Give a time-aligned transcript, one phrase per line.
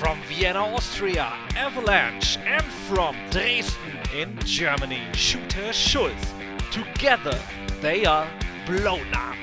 [0.00, 6.32] from Vienna, Austria, Avalanche, and from Dresden in Germany, Shooter Schulz.
[6.72, 7.38] Together,
[7.82, 8.26] they are
[8.64, 9.39] blown up.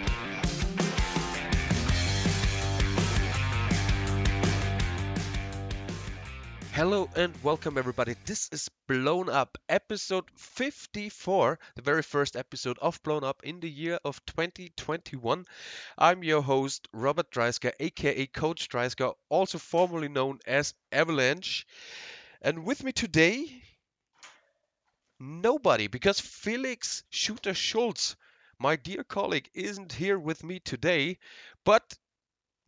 [6.77, 8.13] Hello and welcome, everybody.
[8.23, 13.67] This is Blown Up, episode 54, the very first episode of Blown Up in the
[13.67, 15.47] year of 2021.
[15.97, 21.65] I'm your host, Robert Dreissker, aka Coach Dreissker, also formerly known as Avalanche.
[22.43, 23.63] And with me today,
[25.19, 28.15] nobody, because Felix Shooter Schulz,
[28.59, 31.17] my dear colleague, isn't here with me today,
[31.65, 31.97] but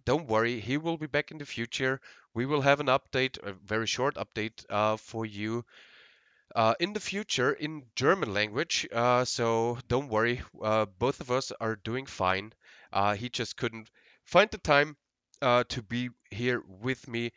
[0.04, 2.02] don't worry, he will be back in the future.
[2.34, 5.66] We will have an update, a very short update uh, for you
[6.56, 8.88] uh, in the future in German language.
[8.92, 12.54] Uh, so don't worry, uh, both of us are doing fine.
[12.94, 13.90] Uh, he just couldn't
[14.26, 14.98] find the time
[15.42, 17.32] uh, to be here with me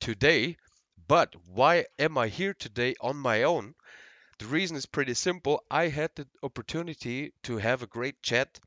[0.00, 0.56] today.
[1.08, 3.74] But why am I here today on my own?
[4.38, 5.64] The reason is pretty simple.
[5.70, 8.58] I had the opportunity to have a great chat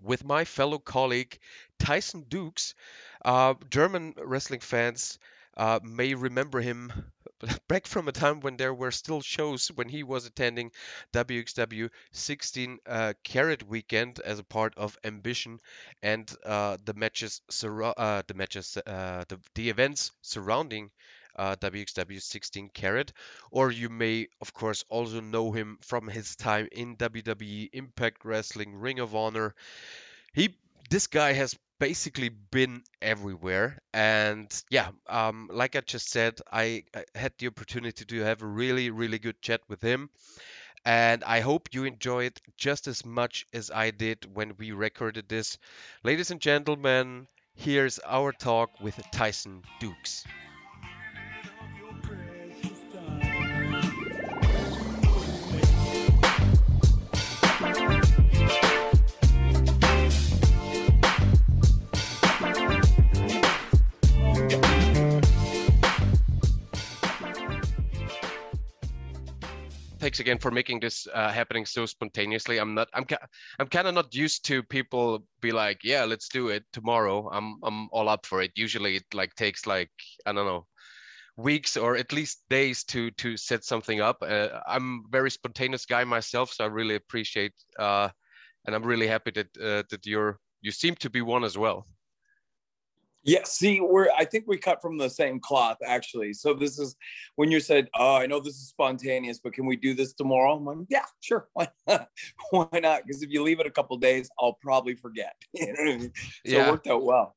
[0.00, 1.38] with my fellow colleague
[1.78, 2.74] Tyson Dux.
[3.24, 5.18] Uh, German wrestling fans
[5.56, 6.92] uh, may remember him
[7.68, 10.70] back from a time when there were still shows when he was attending
[11.12, 15.60] WXW 16 uh, Carat Weekend as a part of Ambition
[16.02, 20.90] and uh, the matches, uh, the matches, uh, the, the events surrounding
[21.38, 23.12] WXW 16 Carat,
[23.50, 28.74] or you may, of course, also know him from his time in WWE, Impact Wrestling,
[28.74, 29.54] Ring of Honor.
[30.34, 30.54] He,
[30.90, 37.04] this guy has basically been everywhere, and yeah, um, like I just said, I, I
[37.14, 40.10] had the opportunity to have a really, really good chat with him.
[40.84, 45.28] And I hope you enjoy it just as much as I did when we recorded
[45.28, 45.58] this.
[46.02, 50.24] Ladies and gentlemen, here's our talk with Tyson Dux.
[70.00, 72.58] Thanks again for making this uh, happening so spontaneously.
[72.58, 72.88] I'm not.
[72.94, 73.06] I'm.
[73.58, 77.28] I'm kind of not used to people be like, yeah, let's do it tomorrow.
[77.30, 77.58] I'm.
[77.62, 78.52] I'm all up for it.
[78.56, 79.90] Usually, it like takes like
[80.26, 80.66] I don't know,
[81.36, 84.18] weeks or at least days to to set something up.
[84.22, 87.54] Uh, I'm a very spontaneous guy myself, so I really appreciate.
[87.78, 88.08] Uh,
[88.66, 90.38] and I'm really happy that uh, that you're.
[90.62, 91.86] You seem to be one as well.
[93.22, 96.32] Yeah, see, we're I think we cut from the same cloth actually.
[96.32, 96.96] So this is
[97.36, 100.56] when you said, "Oh, I know this is spontaneous, but can we do this tomorrow?"
[100.56, 101.48] I'm like, "Yeah, sure.
[101.52, 102.08] Why not?
[102.50, 103.02] Why not?
[103.06, 106.12] Because if you leave it a couple days, I'll probably forget." you know I mean?
[106.46, 106.66] So yeah.
[106.66, 107.36] it worked out well.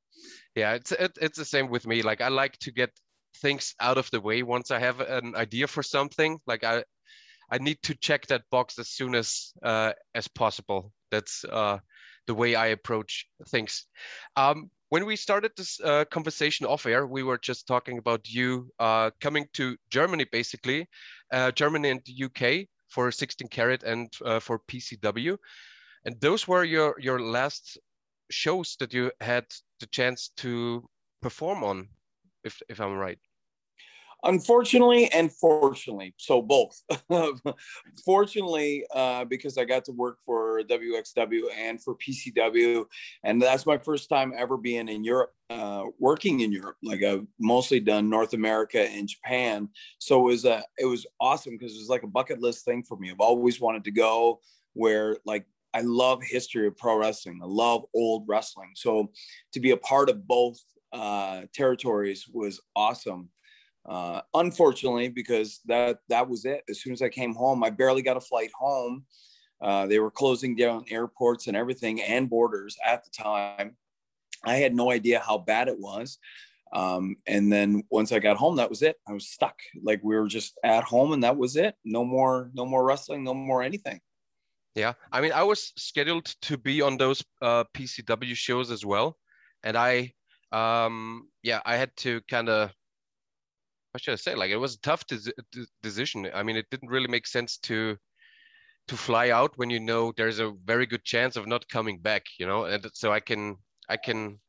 [0.55, 2.01] Yeah, it's it, it's the same with me.
[2.01, 2.91] Like I like to get
[3.41, 6.39] things out of the way once I have an idea for something.
[6.47, 6.83] Like I
[7.51, 10.93] I need to check that box as soon as uh, as possible.
[11.11, 11.79] That's uh,
[12.27, 13.85] the way I approach things.
[14.35, 18.69] Um, when we started this uh, conversation off air, we were just talking about you
[18.77, 20.87] uh, coming to Germany, basically,
[21.31, 25.35] uh, Germany and the UK for 16 Carat and uh, for PCW,
[26.05, 27.79] and those were your your last
[28.29, 29.45] shows that you had
[29.79, 30.87] the chance to
[31.23, 31.89] perform on,
[32.43, 33.17] if if I'm right
[34.23, 36.81] unfortunately and fortunately so both
[38.05, 42.85] fortunately uh, because i got to work for wxw and for pcw
[43.23, 47.25] and that's my first time ever being in europe uh, working in europe like i've
[47.39, 49.67] mostly done north america and japan
[49.99, 52.83] so it was a it was awesome because it was like a bucket list thing
[52.83, 54.39] for me i've always wanted to go
[54.73, 57.39] where like I love history of pro wrestling.
[57.41, 58.73] I love old wrestling.
[58.75, 59.11] So
[59.53, 60.59] to be a part of both
[60.93, 63.29] uh, territories was awesome.
[63.85, 66.63] Uh, unfortunately, because that that was it.
[66.69, 69.05] As soon as I came home, I barely got a flight home.
[69.61, 73.75] Uh, they were closing down airports and everything and borders at the time.
[74.45, 76.17] I had no idea how bad it was.
[76.73, 78.97] Um, and then once I got home, that was it.
[79.07, 79.55] I was stuck.
[79.83, 81.75] Like we were just at home, and that was it.
[81.85, 84.01] No more, no more wrestling, no more anything.
[84.75, 89.17] Yeah, I mean, I was scheduled to be on those uh, PCW shows as well,
[89.61, 90.13] and I,
[90.51, 92.71] um, yeah, I had to kind of
[93.93, 94.33] what should I say?
[94.33, 95.19] Like it was a tough de-
[95.83, 96.27] decision.
[96.33, 97.95] I mean, it didn't really make sense to
[98.87, 102.23] to fly out when you know there's a very good chance of not coming back.
[102.39, 103.55] You know, and so I can
[103.87, 104.39] I can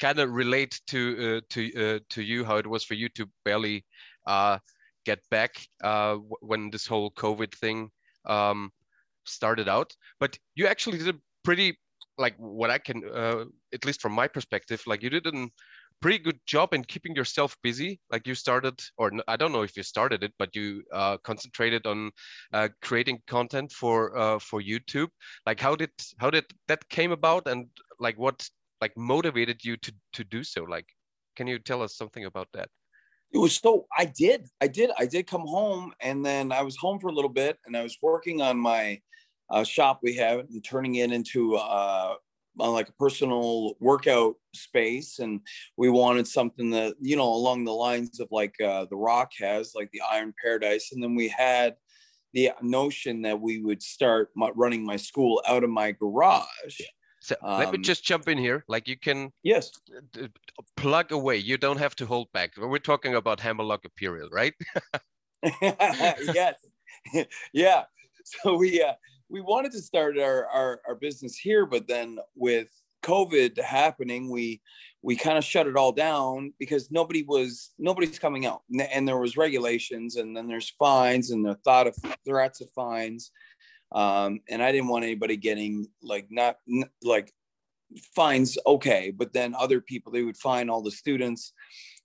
[0.00, 1.00] kind of relate to
[1.38, 3.84] uh, to uh, to you how it was for you to barely
[4.28, 4.58] uh,
[5.04, 7.90] get back uh, when this whole COVID thing
[8.26, 8.70] um,
[9.24, 9.92] started out.
[10.20, 11.76] But you actually did a pretty
[12.16, 13.44] like what I can, uh,
[13.74, 15.50] at least from my perspective, like you did an
[16.02, 18.00] pretty good job in keeping yourself busy.
[18.10, 21.86] Like you started, or I don't know if you started it, but you uh, concentrated
[21.86, 22.10] on
[22.52, 25.08] uh, creating content for uh, for YouTube.
[25.46, 27.66] Like how did how did that came about, and
[27.98, 28.46] like what
[28.80, 30.64] like motivated you to to do so?
[30.64, 30.86] Like,
[31.36, 32.68] can you tell us something about that?
[33.32, 36.76] It was so I did I did I did come home, and then I was
[36.76, 39.00] home for a little bit, and I was working on my
[39.48, 41.56] uh, shop we have and turning it into
[42.60, 45.40] uh, like a personal workout space and
[45.76, 49.72] we wanted something that you know along the lines of like uh, the rock has
[49.74, 51.74] like the iron paradise and then we had
[52.34, 56.80] the notion that we would start my, running my school out of my garage.
[57.20, 58.64] So um, let me um, just jump in here.
[58.68, 59.70] Like you can yes.
[60.76, 61.36] plug away.
[61.36, 62.52] You don't have to hold back.
[62.56, 64.54] We're talking about hammerlock imperial right?
[65.62, 66.54] Yes.
[67.52, 67.82] Yeah.
[68.24, 68.92] So we uh
[69.32, 72.68] we wanted to start our, our, our business here, but then with
[73.02, 74.60] COVID happening, we
[75.04, 78.60] we kind of shut it all down because nobody was nobody's coming out,
[78.92, 83.32] and there was regulations, and then there's fines, and the thought of threats of fines,
[83.90, 86.58] um, and I didn't want anybody getting like not
[87.02, 87.32] like
[88.14, 91.54] fines, okay, but then other people they would fine all the students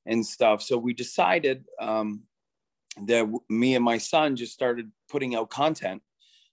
[0.08, 0.64] and stuff.
[0.64, 2.24] So we decided um,
[3.06, 6.02] that me and my son just started putting out content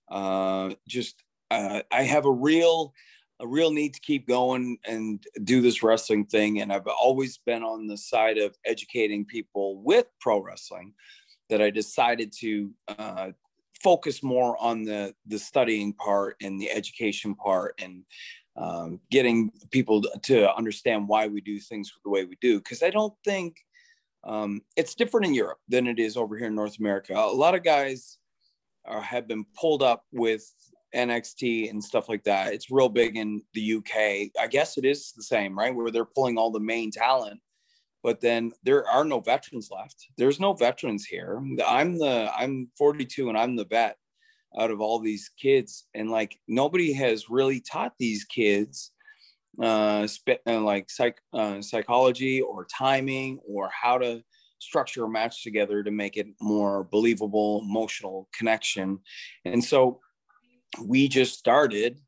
[0.09, 2.95] uh, just uh, I have a real
[3.41, 6.61] a real need to keep going and do this wrestling thing.
[6.61, 10.95] And I've always been on the side of educating people with pro wrestling.
[11.51, 13.31] That I decided to uh,
[13.83, 18.05] focus more on the the studying part and the education part and
[18.57, 22.59] um, getting people to understand why we do things the way we do.
[22.59, 23.57] Because I don't think
[24.25, 27.15] um, it's different in Europe than it is over here in North America.
[27.15, 28.19] A lot of guys
[28.87, 30.45] or have been pulled up with
[30.95, 32.53] NXT and stuff like that.
[32.53, 34.31] It's real big in the UK.
[34.41, 35.75] I guess it is the same, right?
[35.75, 37.41] Where they're pulling all the main talent,
[38.03, 40.07] but then there are no veterans left.
[40.17, 41.43] There's no veterans here.
[41.67, 43.97] I'm the I'm 42 and I'm the vet
[44.59, 48.93] out of all these kids, and like nobody has really taught these kids
[49.61, 50.07] uh,
[50.47, 54.23] uh like psych uh, psychology or timing or how to
[54.59, 58.99] structure a match together to make it more believable, emotional connection.
[59.45, 60.01] And so
[60.83, 61.99] we just started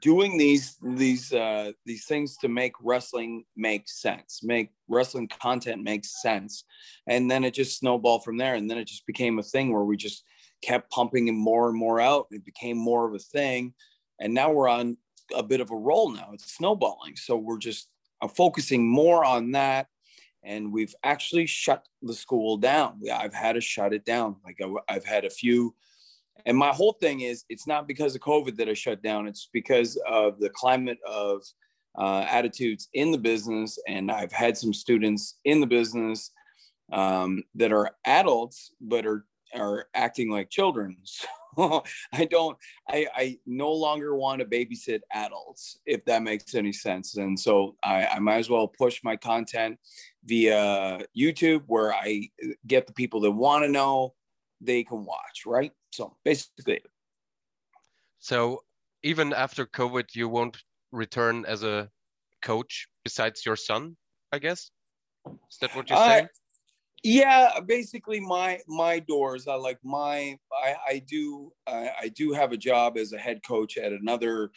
[0.00, 6.04] doing these these uh, these things to make wrestling make sense, make wrestling content make
[6.04, 6.64] sense,
[7.06, 8.54] and then it just snowballed from there.
[8.54, 10.24] And then it just became a thing where we just
[10.62, 12.26] kept pumping more and more out.
[12.30, 13.74] It became more of a thing,
[14.20, 14.96] and now we're on
[15.34, 16.30] a bit of a roll now.
[16.32, 17.88] It's snowballing, so we're just
[18.22, 19.86] uh, focusing more on that
[20.46, 23.00] and we've actually shut the school down.
[23.12, 24.36] I've had to shut it down.
[24.44, 25.74] Like I've had a few,
[26.46, 29.26] and my whole thing is it's not because of COVID that I shut down.
[29.26, 31.42] It's because of the climate of
[31.98, 36.30] uh, attitudes in the business, and I've had some students in the business
[36.92, 40.96] um, that are adults but are are acting like children.
[41.56, 42.54] So I don't,
[42.86, 47.16] I, I no longer want to babysit adults, if that makes any sense.
[47.16, 49.78] And so I, I might as well push my content
[50.22, 52.28] via YouTube where I
[52.66, 54.12] get the people that want to know,
[54.60, 55.72] they can watch, right?
[55.92, 56.82] So basically.
[58.18, 58.60] So
[59.02, 60.58] even after COVID, you won't
[60.92, 61.88] return as a
[62.42, 63.96] coach besides your son,
[64.30, 64.70] I guess?
[65.50, 66.28] Is that what you're uh, saying?
[67.02, 72.52] Yeah basically my my doors i like my i i do I, I do have
[72.52, 74.50] a job as a head coach at another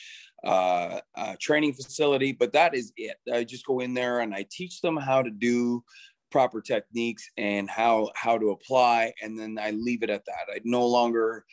[0.44, 3.18] uh, uh, training facility but that is it.
[3.32, 5.84] I just go in there and i teach them how to do
[6.32, 10.54] proper techniques and how how to apply and then i leave it at that.
[10.54, 11.46] I no longer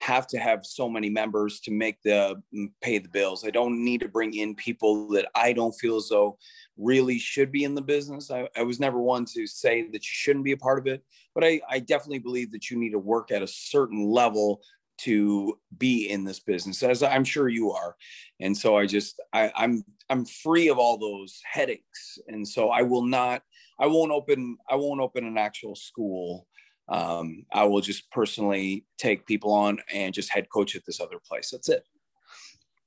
[0.00, 3.44] have to have so many members to make the mm, pay the bills.
[3.44, 6.38] I don't need to bring in people that I don't feel as though
[6.76, 8.30] really should be in the business.
[8.30, 11.02] I, I was never one to say that you shouldn't be a part of it,
[11.34, 14.60] but I, I definitely believe that you need to work at a certain level
[14.98, 17.94] to be in this business, as I'm sure you are.
[18.40, 22.82] And so I just I, I'm I'm free of all those headaches, and so I
[22.82, 23.42] will not
[23.78, 26.47] I won't open I won't open an actual school
[26.88, 31.18] um, I will just personally take people on and just head coach at this other
[31.18, 31.50] place.
[31.50, 31.84] That's it.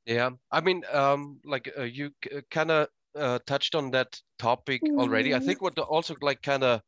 [0.06, 2.12] Yeah, I mean, um, like uh, you
[2.50, 5.36] kind of uh, touched on that topic already.
[5.36, 5.80] I think mm-hmm.
[5.80, 6.82] what also like kind of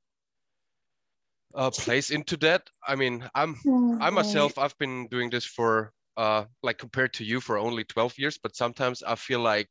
[1.54, 2.70] uh, plays into that.
[2.88, 4.16] I mean, I'm I mm-hmm.
[4.16, 8.40] myself I've been doing this for uh, like compared to you for only 12 years,
[8.42, 9.70] but sometimes I feel like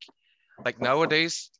[0.64, 1.50] like nowadays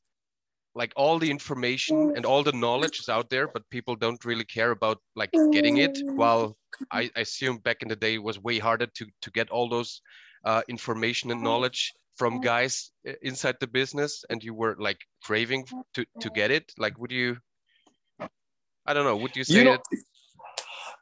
[0.75, 4.45] like all the information and all the knowledge is out there but people don't really
[4.45, 6.57] care about like getting it while
[6.91, 9.69] i, I assume back in the day it was way harder to to get all
[9.69, 10.01] those
[10.45, 16.05] uh, information and knowledge from guys inside the business and you were like craving to
[16.19, 16.71] to get it.
[16.77, 17.37] Like would you
[18.85, 19.77] i don't know would you say you know,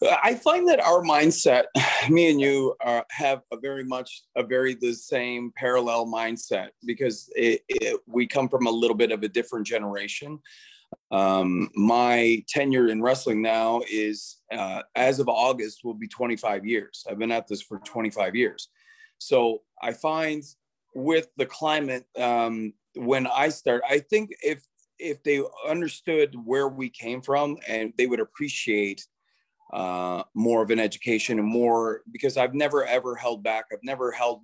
[0.03, 1.65] I find that our mindset,
[2.09, 7.29] me and you, uh, have a very much a very the same parallel mindset because
[7.35, 10.39] it, it, we come from a little bit of a different generation.
[11.11, 17.05] Um, my tenure in wrestling now is, uh, as of August, will be 25 years.
[17.09, 18.69] I've been at this for 25 years.
[19.17, 20.43] So I find
[20.95, 24.63] with the climate, um, when I start, I think if
[24.99, 29.03] if they understood where we came from and they would appreciate
[29.71, 33.65] uh, more of an education and more because I've never ever held back.
[33.71, 34.41] I've never held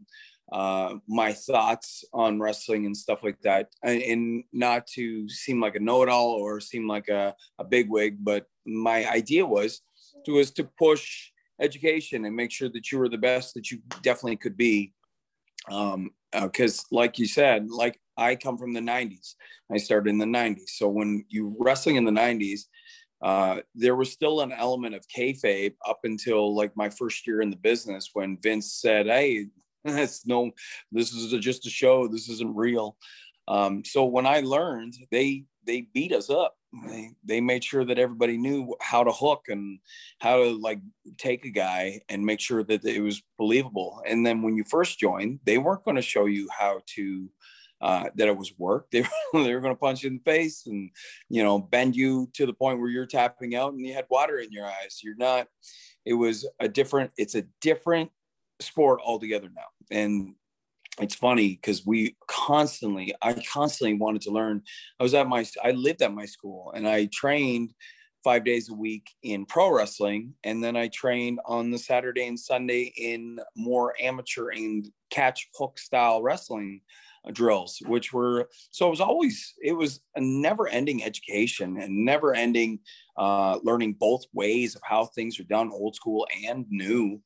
[0.51, 3.69] uh, my thoughts on wrestling and stuff like that.
[3.83, 8.45] And, and not to seem like a know-it-all or seem like a, a bigwig, but
[8.65, 9.81] my idea was
[10.25, 13.79] to was to push education and make sure that you were the best that you
[14.01, 14.93] definitely could be.
[15.69, 19.35] Um, because uh, like you said, like I come from the 90s.
[19.71, 20.69] I started in the 90s.
[20.69, 22.61] So when you wrestling in the 90s,
[23.21, 27.49] uh, there was still an element of kayfabe up until like my first year in
[27.49, 29.47] the business when Vince said, "Hey,
[29.85, 30.51] it's no,
[30.91, 32.07] this is a, just a show.
[32.07, 32.97] This isn't real."
[33.47, 36.55] Um, so when I learned, they they beat us up.
[36.85, 39.79] They they made sure that everybody knew how to hook and
[40.19, 40.79] how to like
[41.17, 44.01] take a guy and make sure that it was believable.
[44.05, 47.29] And then when you first joined, they weren't going to show you how to
[47.81, 48.87] uh, that it was work.
[48.91, 50.89] They were, they were going to punch you in the face and,
[51.29, 54.39] you know, bend you to the point where you're tapping out and you had water
[54.39, 55.01] in your eyes.
[55.03, 55.47] You're not,
[56.05, 58.09] it was a different, it's a different
[58.59, 59.67] sport altogether now.
[59.91, 60.35] And
[60.99, 64.63] it's funny because we constantly, I constantly wanted to learn.
[64.99, 67.73] I was at my, I lived at my school and I trained
[68.23, 70.33] five days a week in pro wrestling.
[70.43, 75.79] And then I trained on the Saturday and Sunday in more amateur and catch hook
[75.79, 76.81] style wrestling
[77.33, 82.33] drills, which were so it was always it was a never ending education and never
[82.33, 82.79] ending
[83.17, 87.21] uh, learning both ways of how things are done, old school and new.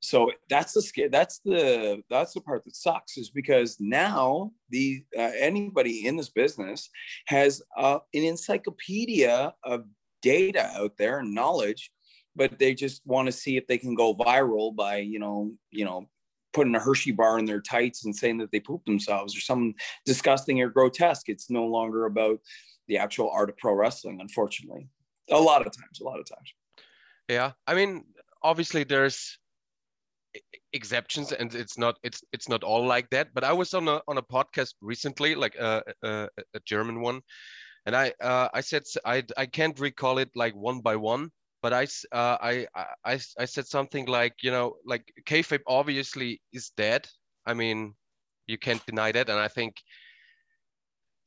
[0.00, 5.32] So that's the that's the that's the part that sucks is because now the uh,
[5.38, 6.90] anybody in this business
[7.26, 9.84] has uh, an encyclopedia of
[10.22, 11.90] data out there and knowledge
[12.36, 15.84] but they just want to see if they can go viral by you know you
[15.84, 16.06] know
[16.56, 19.74] putting a Hershey bar in their tights and saying that they poop themselves or something
[20.04, 21.28] disgusting or grotesque.
[21.28, 22.40] It's no longer about
[22.88, 24.88] the actual art of pro wrestling, unfortunately.
[25.30, 26.54] A lot of times, a lot of times.
[27.28, 28.04] Yeah, I mean,
[28.42, 29.38] obviously there's
[30.72, 34.02] exceptions and it's not it's it's not all like that but i was on a
[34.06, 37.22] on a podcast recently like a, a, a german one
[37.86, 41.30] and i uh, i said i i can't recall it like one by one
[41.66, 42.66] but I, uh, I,
[43.04, 47.08] I, I said something like, you know, like kayfabe obviously is dead.
[47.44, 47.96] I mean,
[48.46, 49.74] you can't deny that, and I think,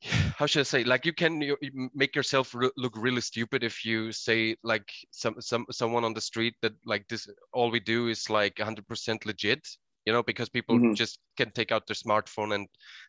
[0.38, 1.54] how should I say, like you can
[1.94, 6.22] make yourself re- look really stupid if you say like some some someone on the
[6.22, 9.68] street that like this all we do is like 100% legit,
[10.06, 10.94] you know, because people mm-hmm.
[10.94, 12.66] just can take out their smartphone and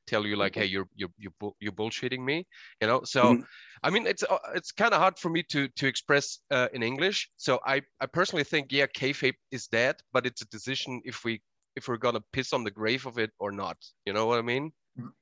[0.08, 2.46] tell you like, hey, you're you're you're, you're bullshitting me,
[2.82, 3.02] you know.
[3.04, 3.42] So, mm-hmm.
[3.84, 6.84] I mean, it's uh, it's kind of hard for me to to express uh, in
[6.84, 7.30] English.
[7.38, 11.42] So I I personally think yeah, kayfabe is dead, but it's a decision if we
[11.76, 13.78] if we're gonna piss on the grave of it or not.
[14.06, 14.72] You know what I mean?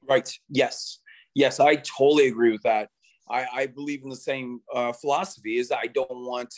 [0.07, 0.31] Right.
[0.49, 0.99] Yes.
[1.35, 2.89] Yes, I totally agree with that.
[3.29, 5.59] I, I believe in the same uh, philosophy.
[5.59, 6.53] Is I don't want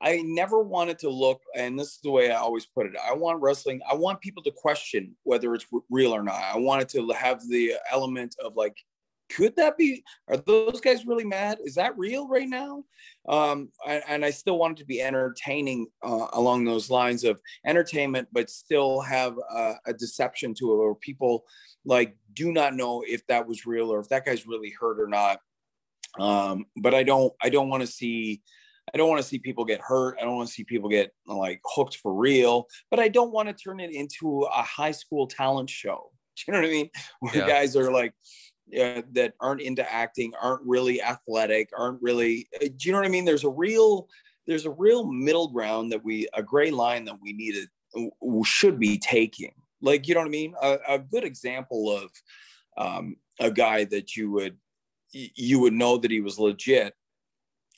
[0.00, 2.94] I never wanted to look, and this is the way I always put it.
[3.02, 3.80] I want wrestling.
[3.90, 6.42] I want people to question whether it's real or not.
[6.42, 8.76] I wanted to have the element of like,
[9.30, 10.04] could that be?
[10.28, 11.58] Are those guys really mad?
[11.64, 12.84] Is that real right now?
[13.26, 18.50] Um, and I still wanted to be entertaining uh, along those lines of entertainment, but
[18.50, 21.44] still have a, a deception to it, where people
[21.86, 25.08] like do not know if that was real or if that guy's really hurt or
[25.08, 25.40] not.
[26.18, 27.32] Um, but I don't.
[27.42, 28.42] I don't want to see
[28.92, 30.18] I don't want to see people get hurt.
[30.20, 33.48] I don't want to see people get like hooked for real, but I don't want
[33.48, 36.10] to turn it into a high school talent show.
[36.36, 36.90] Do you know what I mean?
[37.20, 37.46] Where yeah.
[37.46, 38.12] guys are like,
[38.78, 43.06] uh, that aren't into acting, aren't really athletic, aren't really, uh, do you know what
[43.06, 43.24] I mean?
[43.24, 44.08] There's a real,
[44.46, 47.68] there's a real middle ground that we, a gray line that we needed,
[48.44, 49.52] should be taking.
[49.80, 50.54] Like, you know what I mean?
[50.60, 52.10] A, a good example of
[52.78, 54.56] um, a guy that you would,
[55.12, 56.94] you would know that he was legit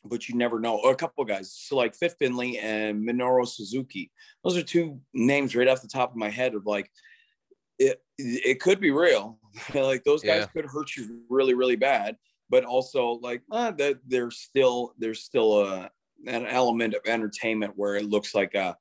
[0.06, 0.80] but you never know.
[0.82, 4.10] Or a couple of guys, so like Fit Finlay and Minoru Suzuki.
[4.44, 6.90] Those are two names right off the top of my head of like,
[7.78, 9.38] it it could be real.
[9.74, 10.46] like those guys yeah.
[10.46, 12.16] could hurt you really really bad,
[12.48, 15.90] but also like uh, that there's still there's still a
[16.26, 18.76] an element of entertainment where it looks like a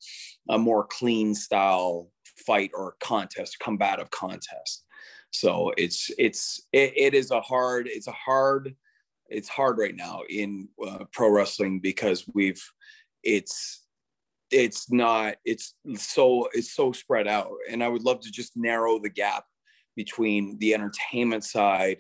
[0.50, 2.10] a more clean style
[2.46, 4.86] fight or contest, combative contest.
[5.32, 8.76] So it's it's it, it is a hard it's a hard
[9.30, 12.64] it's hard right now in uh, pro wrestling because we've
[13.24, 13.86] it's
[14.52, 17.52] it's not it's so it's so spread out.
[17.70, 19.46] And i would love to just narrow the gap
[19.96, 21.98] between the entertainment side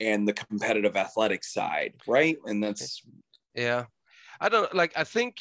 [0.00, 2.36] and the competitive athletic side right?
[2.44, 3.02] And that's
[3.54, 3.84] yeah.
[4.40, 5.36] I don't like i think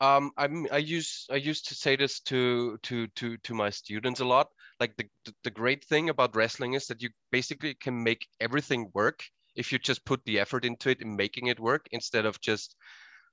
[0.00, 4.20] um i'm i use i used to say this to to to to my students
[4.20, 4.48] a lot.
[4.80, 5.06] Like the
[5.44, 9.24] the great thing about wrestling is that you basically can make everything work
[9.56, 12.76] if you just put the effort into it and making it work instead of just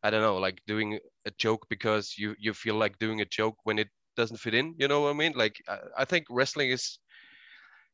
[0.04, 3.58] I don't know, like doing a joke because you you feel like doing a joke
[3.63, 4.75] when it doesn't fit in.
[4.78, 5.34] You know what I mean?
[5.36, 7.00] Like I, I think wrestling is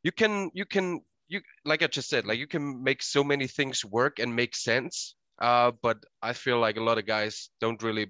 [0.03, 3.47] you can you can you like I just said, like you can make so many
[3.47, 5.15] things work and make sense.
[5.39, 8.07] Uh, but I feel like a lot of guys don't really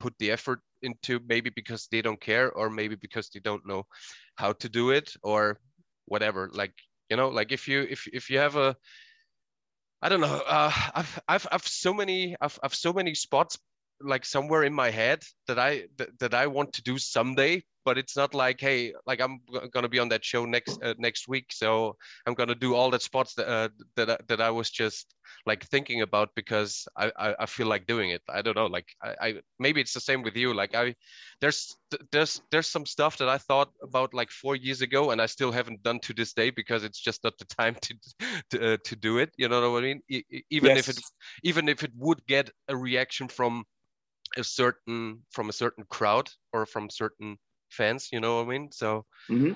[0.00, 3.84] put the effort into maybe because they don't care or maybe because they don't know
[4.36, 5.58] how to do it or
[6.06, 6.50] whatever.
[6.52, 6.74] Like
[7.10, 8.76] you know, like if you if if you have a
[10.00, 10.42] I don't know.
[10.46, 13.58] Uh, I've I've I've so many I've I've so many spots
[14.00, 17.98] like somewhere in my head that I that, that I want to do someday, but
[17.98, 19.40] it's not like hey like i'm
[19.72, 23.00] gonna be on that show next uh, next week so i'm gonna do all the
[23.00, 25.14] spots that uh, that, I, that i was just
[25.46, 28.86] like thinking about because I, I, I feel like doing it i don't know like
[29.02, 30.94] I, I maybe it's the same with you like i
[31.40, 31.76] there's
[32.12, 35.52] there's there's some stuff that i thought about like four years ago and i still
[35.52, 37.94] haven't done to this day because it's just not the time to
[38.50, 40.02] to, uh, to do it you know what i mean
[40.50, 40.78] even yes.
[40.78, 41.00] if it
[41.42, 43.64] even if it would get a reaction from
[44.36, 47.38] a certain from a certain crowd or from certain
[47.70, 49.52] fans you know what i mean so mm-hmm.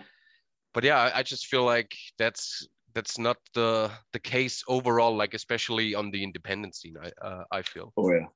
[0.75, 5.35] but yeah I, I, just feel like that's that's not the the case overall like
[5.35, 8.27] especially on the independent scene i uh, i feel oh yeah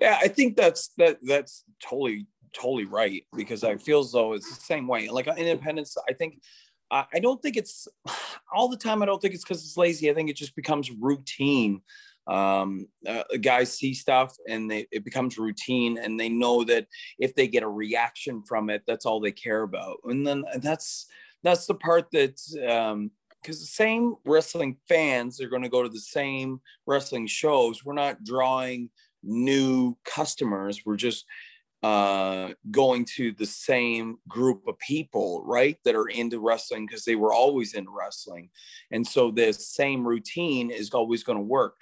[0.00, 4.48] yeah i think that's that that's totally totally right because i feel as though it's
[4.48, 6.38] the same way like independence i think
[6.92, 7.88] I don't think it's
[8.54, 9.02] all the time.
[9.02, 10.10] I don't think it's because it's lazy.
[10.10, 11.80] I think it just becomes routine
[12.26, 16.86] um, uh, guys see stuff and they, it becomes routine and they know that
[17.18, 19.98] if they get a reaction from it that's all they care about.
[20.04, 21.06] And then that's
[21.42, 23.10] that's the part that's um
[23.42, 27.84] because the same wrestling fans are going to go to the same wrestling shows.
[27.84, 28.88] We're not drawing
[29.24, 30.82] new customers.
[30.86, 31.24] We're just
[31.82, 37.16] uh, going to the same group of people, right, that are into wrestling because they
[37.16, 38.50] were always into wrestling.
[38.92, 41.74] And so this same routine is always going to work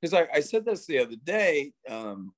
[0.00, 2.32] because I, I, said this the other day um,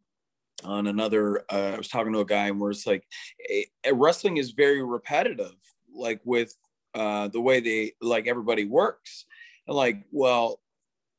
[0.64, 1.44] on another.
[1.51, 3.05] Uh, I was talking to a guy, and where it's like
[3.49, 5.55] a, a wrestling is very repetitive,
[5.94, 6.55] like with
[6.94, 9.25] uh, the way they like everybody works,
[9.66, 10.61] and like well.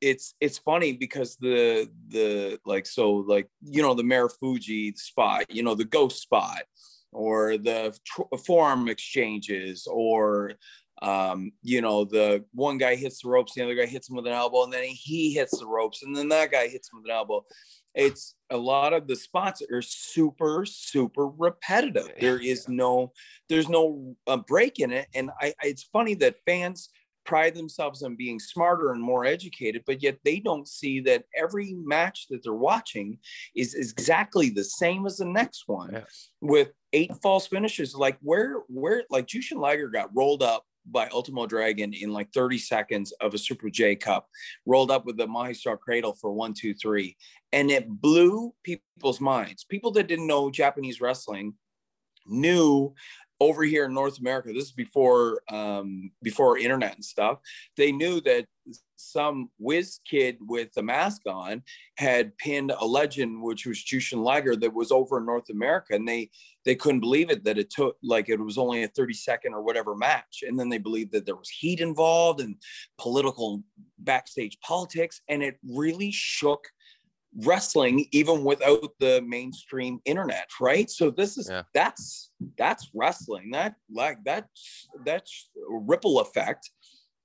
[0.04, 5.62] It's it's funny because the the like so like you know the Marufuji spot you
[5.62, 6.64] know the ghost spot
[7.12, 8.22] or the tr-
[8.88, 10.54] exchanges or
[11.02, 14.26] um, you know, the one guy hits the ropes, the other guy hits him with
[14.26, 17.10] an elbow, and then he hits the ropes, and then that guy hits him with
[17.10, 17.44] an elbow.
[17.94, 22.08] It's a lot of the spots are super, super repetitive.
[22.20, 23.12] There is no,
[23.48, 26.88] there's no uh, break in it, and I, I, it's funny that fans
[27.24, 31.74] pride themselves on being smarter and more educated, but yet they don't see that every
[31.84, 33.18] match that they're watching
[33.56, 36.04] is, is exactly the same as the next one, yeah.
[36.40, 37.94] with eight false finishes.
[37.94, 42.58] Like where, where, like Jushin Liger got rolled up by Ultimo Dragon in like 30
[42.58, 44.28] seconds of a Super J Cup,
[44.66, 47.16] rolled up with the Magistral Cradle for one, two, three.
[47.52, 49.64] And it blew people's minds.
[49.64, 51.54] People that didn't know Japanese wrestling
[52.26, 52.94] knew
[53.42, 57.38] over here in North America, this is before um, before internet and stuff.
[57.76, 58.46] They knew that
[58.94, 61.64] some whiz kid with a mask on
[61.96, 66.06] had pinned a legend, which was Jushin Liger, that was over in North America, and
[66.06, 66.30] they
[66.64, 69.62] they couldn't believe it that it took like it was only a 30 second or
[69.62, 72.54] whatever match, and then they believed that there was heat involved and
[72.96, 73.64] political
[73.98, 76.68] backstage politics, and it really shook
[77.44, 80.90] wrestling even without the mainstream internet right?
[80.90, 81.62] So this is yeah.
[81.74, 83.50] that's that's wrestling.
[83.52, 84.48] That like that
[85.04, 86.70] that's ripple effect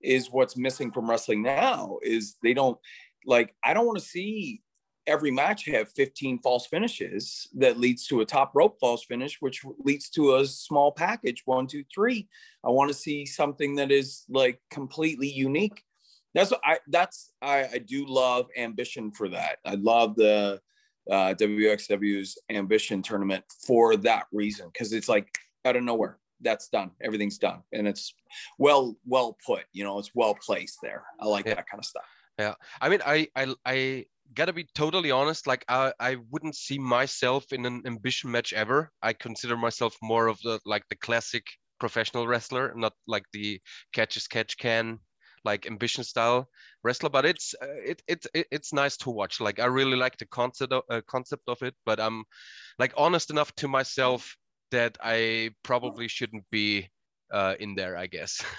[0.02, 2.78] is what's missing from wrestling now is they don't
[3.26, 4.62] like i don't want to see
[5.08, 9.64] every match have 15 false finishes that leads to a top rope false finish which
[9.80, 12.28] leads to a small package one two three.
[12.64, 15.82] I want to see something that is like completely unique
[16.34, 19.58] that's what I that's I, I do love ambition for that.
[19.66, 20.60] I love the
[21.10, 25.30] uh, WXW's ambition tournament for that reason because it's like
[25.66, 26.92] out of nowhere that's done.
[27.02, 28.14] Everything's done and it's
[28.60, 31.04] well well put you know it's well placed there.
[31.20, 31.56] I like yeah.
[31.56, 32.06] that kind of stuff.
[32.38, 32.54] Yeah.
[32.82, 37.52] I mean i i i gotta be totally honest like i i wouldn't see myself
[37.52, 38.92] in an ambition match ever.
[39.02, 41.46] I consider myself more of the like the classic
[41.80, 43.60] professional wrestler, not like the
[43.94, 45.00] catch as catch can
[45.48, 46.48] like ambition style
[46.84, 47.10] wrestler.
[47.10, 49.42] But it's uh, it, it it it's nice to watch.
[49.42, 51.76] Like I really like the concept of, uh, concept of it.
[51.86, 52.24] But I'm
[52.78, 54.36] like honest enough to myself
[54.72, 56.90] that I probably shouldn't be
[57.32, 57.98] uh, in there.
[57.98, 58.44] I guess.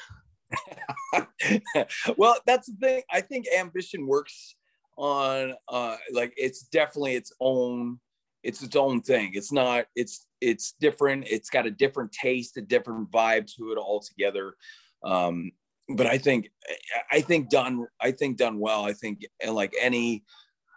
[2.17, 3.03] well, that's the thing.
[3.11, 4.57] I think ambition works
[4.97, 8.01] on uh like it's definitely its own
[8.43, 9.31] it's its own thing.
[9.35, 11.27] It's not it's it's different.
[11.29, 14.55] It's got a different taste, a different vibe to it altogether.
[15.05, 15.53] Um
[15.89, 16.51] but I think
[17.11, 18.85] I think done I think done well.
[18.85, 20.25] I think like any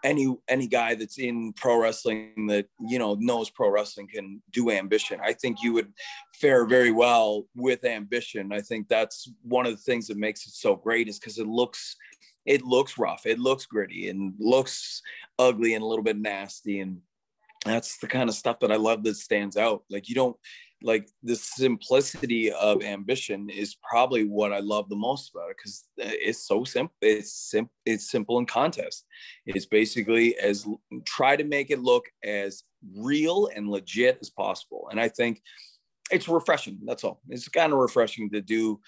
[0.03, 4.71] any any guy that's in pro wrestling that you know knows pro wrestling can do
[4.71, 5.19] ambition.
[5.21, 5.91] I think you would
[6.35, 8.51] fare very well with ambition.
[8.51, 11.47] I think that's one of the things that makes it so great is because it
[11.47, 11.95] looks
[12.45, 15.03] it looks rough it looks gritty and looks
[15.37, 16.97] ugly and a little bit nasty and
[17.63, 19.83] that's the kind of stuff that i love that stands out.
[19.89, 20.35] Like you don't
[20.83, 25.85] like the simplicity of ambition is probably what I love the most about it because
[25.97, 26.95] it's so simple.
[27.01, 27.73] It's simple.
[27.85, 29.05] It's simple in contest.
[29.45, 30.65] It's basically as
[31.05, 32.63] try to make it look as
[32.95, 34.87] real and legit as possible.
[34.91, 35.41] And I think
[36.11, 36.79] it's refreshing.
[36.85, 37.21] That's all.
[37.29, 38.79] It's kind of refreshing to do.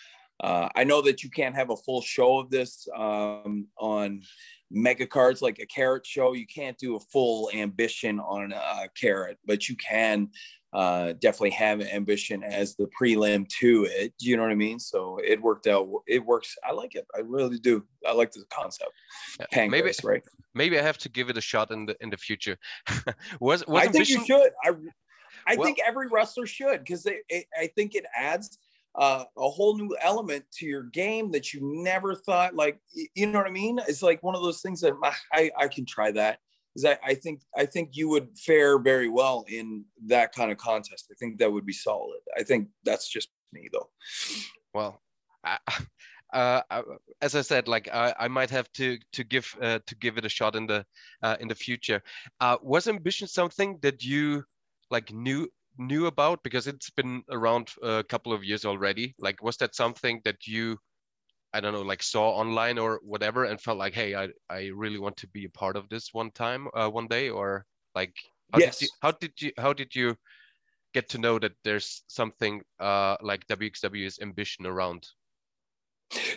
[0.44, 4.24] Uh, I know that you can't have a full show of this um, on
[4.72, 6.34] mega cards like a Carat show.
[6.34, 10.30] You can't do a full ambition on a Carat, but you can
[10.74, 14.14] uh, definitely have ambition as the prelim to it.
[14.20, 14.80] You know what I mean?
[14.80, 15.88] So it worked out.
[16.08, 16.56] It works.
[16.68, 17.06] I like it.
[17.16, 17.86] I really do.
[18.08, 18.92] I like the concept.
[19.56, 20.24] Maybe right.
[20.56, 22.58] Maybe I have to give it a shot in the in the future.
[23.40, 24.52] was, was I think you should.
[24.64, 24.72] I
[25.46, 28.58] I well, think every wrestler should because I think it adds
[28.96, 32.56] uh, a whole new element to your game that you never thought.
[32.56, 32.80] Like
[33.14, 33.80] you know what I mean?
[33.88, 34.94] It's like one of those things that
[35.32, 36.40] I I can try that
[36.76, 40.58] is I, I think I think you would fare very well in that kind of
[40.58, 41.08] contest.
[41.12, 42.20] I think that would be solid.
[42.38, 43.90] I think that's just me though.
[44.74, 45.02] Well,
[45.44, 45.58] I,
[46.34, 46.62] uh,
[47.22, 50.26] as I said, like I, I might have to to give uh, to give it
[50.26, 50.86] a shot in the
[51.22, 52.02] uh, in the future.
[52.40, 54.44] Uh, was ambition something that you
[54.90, 59.16] like knew knew about because it's been around a couple of years already?
[59.20, 60.78] Like, was that something that you
[61.54, 65.00] I don't know, like saw online or whatever, and felt like, hey, I I really
[65.00, 68.16] want to be a part of this one time, uh, one day, or like,
[68.52, 68.80] how yes.
[68.80, 70.16] did you, how did you how did you
[70.94, 75.08] get to know that there's something uh, like WXW's ambition around?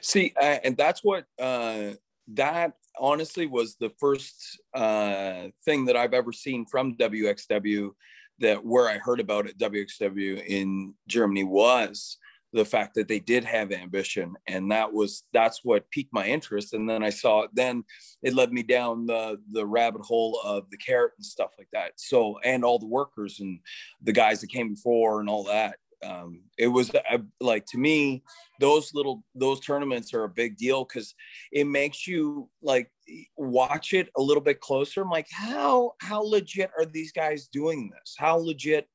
[0.00, 1.92] See, uh, and that's what uh,
[2.35, 7.90] that honestly was the first uh, thing that I've ever seen from WXW
[8.38, 12.18] that where I heard about it WXW in Germany was
[12.57, 16.73] the fact that they did have ambition and that was that's what piqued my interest.
[16.73, 17.85] And then i saw it then
[18.23, 21.92] it led me down the the rabbit hole of the Carat and stuff like that.
[21.97, 23.61] So and all the workers and
[24.03, 28.23] the guys that came before and all that um, it was uh, like to me
[28.61, 31.14] those little those tournaments are a big deal because
[31.53, 32.90] it makes you like
[33.37, 35.03] watch it a little bit closer.
[35.03, 38.14] I'm like how how legit are these guys doing this?
[38.19, 38.88] How legit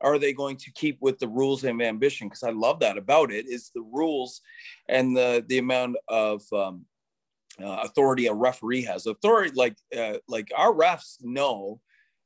[0.00, 2.28] are they going to keep with the rules and ambition?
[2.28, 4.40] Because I love that about it is the rules
[4.88, 6.84] and the the amount of um,
[7.62, 9.06] uh, authority a referee has.
[9.06, 11.80] Authority like uh, like our refs know,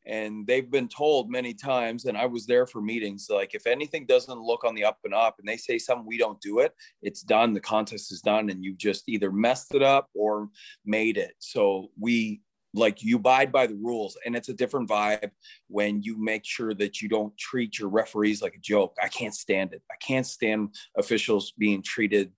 [0.07, 2.05] and they've been told many times.
[2.05, 3.29] And I was there for meetings.
[3.31, 6.19] Like if anything doesn't look on the up and up, and they say something we
[6.19, 7.55] don't do it, it's done.
[7.55, 10.49] The contest is done, and you've just either messed it up or
[10.85, 11.35] made it.
[11.39, 12.43] So we
[12.75, 15.31] like you abide by the rules and it's a different vibe
[15.69, 18.97] when you make sure that you don't treat your referees like a joke.
[19.03, 19.83] I can't stand it.
[19.91, 22.33] I can't stand officials being treated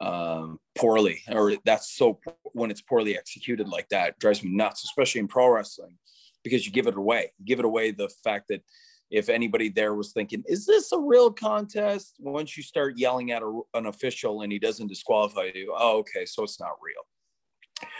[0.00, 2.18] um, poorly or that's so
[2.52, 5.96] when it's poorly executed like that it drives me nuts especially in pro wrestling
[6.42, 7.32] because you give it away.
[7.38, 8.62] You give it away the fact that
[9.10, 12.16] if anybody there was thinking is this a real contest?
[12.18, 16.24] Once you start yelling at a, an official and he doesn't disqualify you oh okay
[16.24, 17.04] so it's not real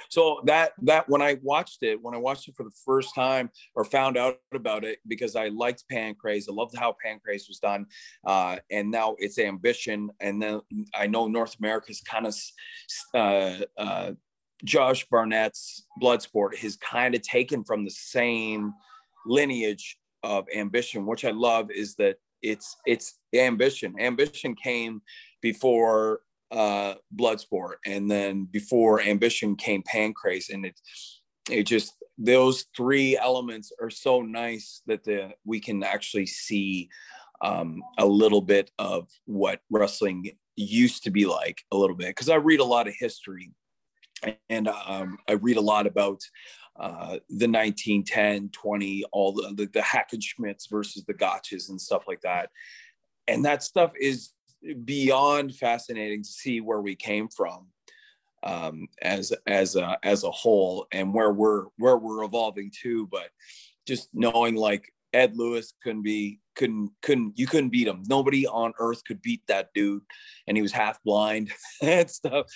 [0.09, 3.51] so that that when I watched it, when I watched it for the first time
[3.75, 7.87] or found out about it because I liked Pancrase, I loved how Pancrase was done,
[8.27, 10.61] uh, and now it's Ambition, and then
[10.95, 12.37] I know North America's kind of
[13.15, 14.13] uh, uh,
[14.65, 18.73] Josh Barnett's Bloodsport has kind of taken from the same
[19.27, 23.95] lineage of Ambition, which I love is that it's it's ambition.
[23.99, 25.03] Ambition came
[25.41, 26.21] before
[26.55, 30.81] uh, Bloodsport, and then before Ambition came Pancrase, and it
[31.51, 36.89] it just those three elements are so nice that the we can actually see
[37.43, 42.29] um, a little bit of what wrestling used to be like a little bit because
[42.29, 43.51] I read a lot of history
[44.49, 46.23] and um, I read a lot about
[46.77, 52.21] uh, the 1910, 20, all the, the, the Hackenschmidts versus the Gotches and stuff like
[52.23, 52.51] that.
[53.29, 54.31] And that stuff is
[54.85, 57.67] beyond fascinating to see where we came from
[58.45, 63.07] um, as as a as a whole and where we're where we're evolving to.
[63.09, 63.31] But
[63.87, 68.03] just knowing like Ed Lewis couldn't be couldn't couldn't you couldn't beat him.
[68.09, 70.03] Nobody on earth could beat that dude,
[70.47, 72.47] and he was half blind and stuff.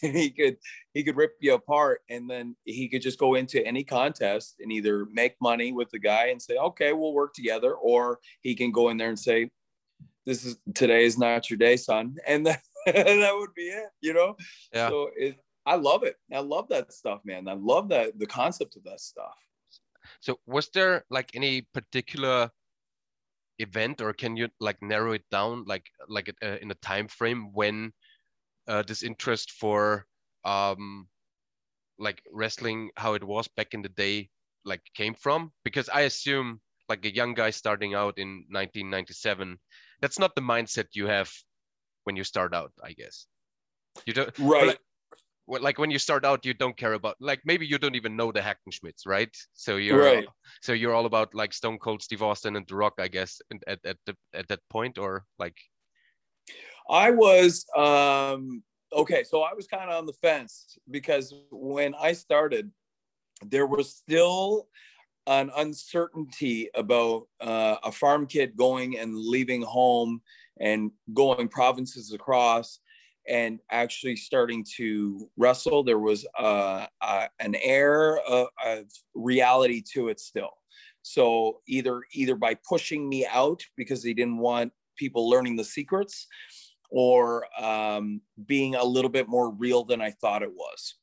[0.00, 0.56] he could
[0.94, 4.70] he could rip you apart, and then he could just go into any contest and
[4.70, 8.70] either make money with the guy and say, okay, we'll work together, or he can
[8.70, 9.50] go in there and say,
[10.28, 14.12] this is today is not your day, son, and that, that would be it, you
[14.12, 14.36] know.
[14.72, 14.90] Yeah.
[14.90, 16.16] So it, I love it.
[16.32, 17.48] I love that stuff, man.
[17.48, 19.34] I love that the concept of that stuff.
[20.20, 22.50] So was there like any particular
[23.58, 27.50] event or can you like narrow it down like like uh, in a time frame
[27.52, 27.92] when
[28.68, 30.06] uh, this interest for
[30.44, 31.08] um
[31.98, 34.30] like wrestling how it was back in the day
[34.64, 39.58] like came from because i assume like a young guy starting out in 1997
[40.00, 41.30] that's not the mindset you have
[42.04, 43.26] when you start out i guess.
[44.06, 44.78] You don't right.
[45.46, 48.30] like when you start out you don't care about like maybe you don't even know
[48.30, 49.34] the Hackenschmidts, right?
[49.54, 50.26] So you're right.
[50.62, 53.78] so you're all about like stone cold steve austin and the rock i guess at,
[53.84, 55.56] at the at that point or like?
[56.88, 62.12] I was um okay so i was kind of on the fence because when i
[62.12, 62.70] started
[63.44, 64.68] there was still
[65.28, 70.22] an uncertainty about uh, a farm kid going and leaving home
[70.58, 72.80] and going provinces across
[73.28, 75.84] and actually starting to wrestle.
[75.84, 80.50] There was uh, uh, an air of, of, reality to it still.
[81.02, 86.26] So either either by pushing me out because they didn't want people learning the secrets,
[86.90, 90.94] or um, being a little bit more real than I thought it was.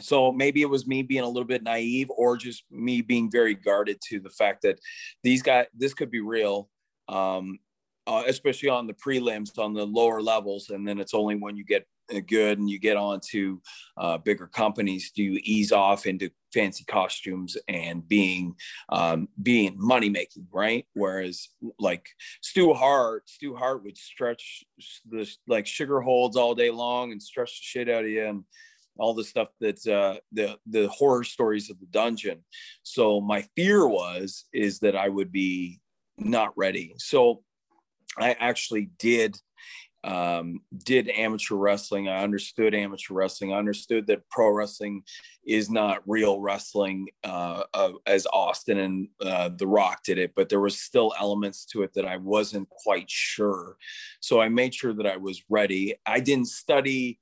[0.00, 3.54] So maybe it was me being a little bit naive, or just me being very
[3.54, 4.78] guarded to the fact that
[5.22, 6.68] these guys, this could be real.
[7.08, 7.58] Um,
[8.08, 10.70] uh, especially on the prelims on the lower levels.
[10.70, 11.86] And then it's only when you get
[12.26, 13.60] good and you get on to
[13.96, 18.54] uh, bigger companies do you ease off into fancy costumes and being
[18.90, 22.08] um, being money making right whereas like
[22.40, 24.64] stu hart stu hart would stretch
[25.10, 28.44] the like sugar holds all day long and stretch the shit out of you and
[28.98, 32.44] all the stuff that uh, the the horror stories of the dungeon
[32.82, 35.80] so my fear was is that i would be
[36.18, 37.42] not ready so
[38.18, 39.36] I actually did
[40.04, 42.08] um, did amateur wrestling.
[42.08, 43.52] I understood amateur wrestling.
[43.52, 45.02] I understood that pro wrestling
[45.44, 50.48] is not real wrestling uh, uh, as Austin and uh, The Rock did it, but
[50.48, 53.78] there was still elements to it that I wasn't quite sure.
[54.20, 55.96] So I made sure that I was ready.
[56.06, 57.18] I didn't study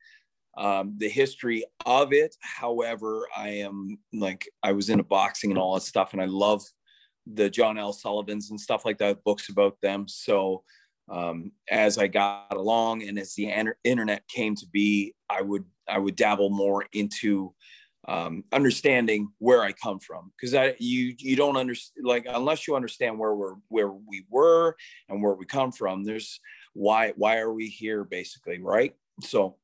[0.56, 2.36] um, the history of it.
[2.40, 6.62] However, I am like I was into boxing and all that stuff, and I love
[7.26, 7.92] the John L.
[7.92, 10.06] Sullivans and stuff like that, books about them.
[10.08, 10.62] So
[11.08, 13.52] um, as I got along and as the
[13.84, 17.54] internet came to be, I would I would dabble more into
[18.06, 22.76] um, understanding where I come from because I you you don't understand like unless you
[22.76, 24.76] understand where we're where we were
[25.08, 26.04] and where we come from.
[26.04, 26.40] There's
[26.74, 28.94] why why are we here basically right?
[29.22, 29.56] So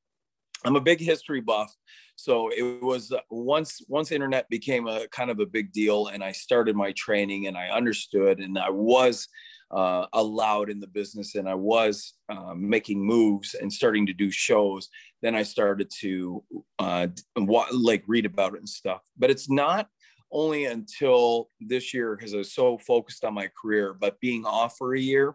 [0.64, 1.74] I'm a big history buff.
[2.16, 6.22] So it was uh, once once internet became a kind of a big deal, and
[6.22, 9.28] I started my training, and I understood, and I was
[9.70, 14.30] uh, allowed in the business and I was uh, making moves and starting to do
[14.30, 14.88] shows,
[15.22, 16.42] then I started to
[16.78, 19.02] uh, like read about it and stuff.
[19.16, 19.88] But it's not
[20.32, 24.76] only until this year because I was so focused on my career, but being off
[24.76, 25.34] for a year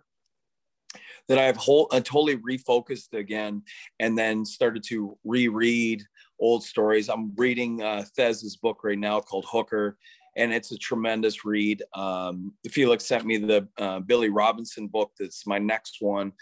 [1.27, 3.63] that I've whole, uh, totally refocused again
[3.99, 6.03] and then started to reread
[6.39, 7.09] old stories.
[7.09, 9.97] I'm reading uh, Thesz's book right now called Hooker
[10.35, 11.83] and it's a tremendous read.
[11.93, 15.11] Um, Felix sent me the uh, Billy Robinson book.
[15.19, 16.33] That's my next one.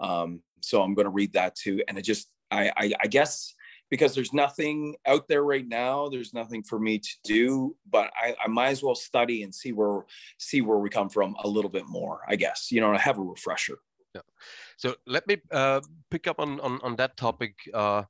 [0.00, 1.82] Um, so I'm going to read that too.
[1.86, 3.54] And it just, I, I, I, guess
[3.90, 8.34] because there's nothing out there right now, there's nothing for me to do, but I,
[8.42, 10.04] I might as well study and see where,
[10.38, 13.22] see where we come from a little bit more, I guess, you know, have a
[13.22, 13.78] refresher.
[14.14, 14.22] Yeah.
[14.76, 18.04] So let me uh, pick up on, on, on that topic uh,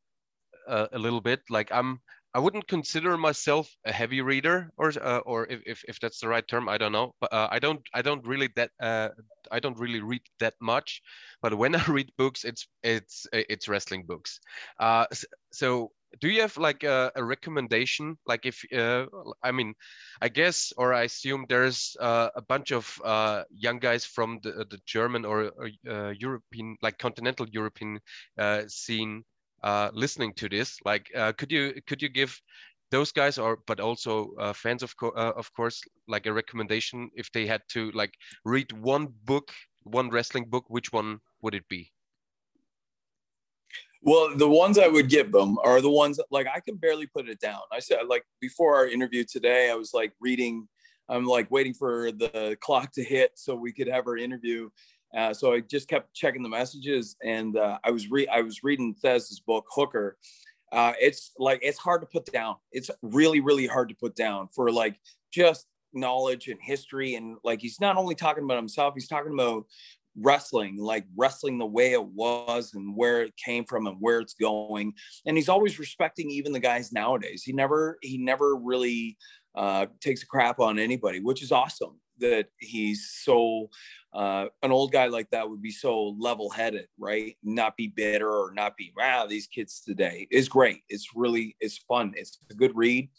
[0.68, 1.40] uh, a little bit.
[1.50, 2.00] Like I'm,
[2.34, 6.28] I wouldn't consider myself a heavy reader, or uh, or if, if, if that's the
[6.28, 7.14] right term, I don't know.
[7.20, 9.10] But uh, I don't I don't really that uh,
[9.52, 11.00] I don't really read that much.
[11.42, 14.40] But when I read books, it's it's it's wrestling books.
[15.52, 18.16] So do you have like a, a recommendation?
[18.26, 19.06] Like if uh,
[19.42, 19.74] I mean,
[20.20, 23.00] I guess or I assume there's uh, a bunch of
[23.50, 28.00] young guys from the the German or, or European like continental European
[28.68, 29.24] scene
[29.64, 32.38] uh, listening to this like uh, could you could you give
[32.90, 37.08] those guys or but also uh, fans of, co uh, of course like a recommendation
[37.14, 38.12] if they had to like
[38.44, 39.50] read one book
[39.84, 41.90] one wrestling book which one would it be
[44.04, 47.26] Well, the ones I would give them are the ones like I can barely put
[47.26, 47.60] it down.
[47.72, 50.68] I said like before our interview today, I was like reading.
[51.08, 54.68] I'm like waiting for the clock to hit so we could have our interview.
[55.16, 58.62] Uh, so I just kept checking the messages, and uh, I was re I was
[58.62, 60.18] reading Thesz's book Hooker.
[60.70, 62.56] Uh, it's like it's hard to put down.
[62.72, 65.00] It's really really hard to put down for like
[65.32, 69.64] just knowledge and history and like he's not only talking about himself he's talking about
[70.16, 74.34] wrestling, like wrestling the way it was and where it came from and where it's
[74.34, 74.94] going.
[75.26, 77.42] And he's always respecting even the guys nowadays.
[77.42, 79.16] He never he never really
[79.54, 82.00] uh, takes a crap on anybody, which is awesome.
[82.20, 83.70] That he's so
[84.12, 87.36] uh, an old guy like that would be so level-headed, right?
[87.42, 89.26] Not be bitter or not be wow.
[89.26, 90.82] These kids today is great.
[90.88, 92.14] It's really it's fun.
[92.16, 93.10] It's a good read.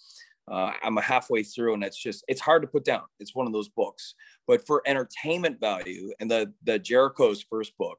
[0.49, 3.03] Uh, I'm a halfway through, and it's just it's hard to put down.
[3.19, 4.13] It's one of those books,
[4.47, 7.97] but for entertainment value, and the the Jericho's first book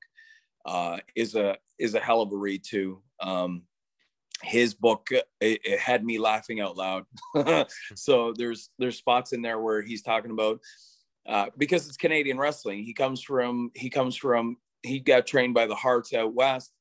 [0.65, 3.03] uh, is a is a hell of a read too.
[3.21, 3.63] Um,
[4.43, 7.05] his book it, it had me laughing out loud.
[7.95, 10.61] so there's there's spots in there where he's talking about
[11.27, 12.85] uh, because it's Canadian wrestling.
[12.85, 16.73] He comes from he comes from he got trained by the Harts out west,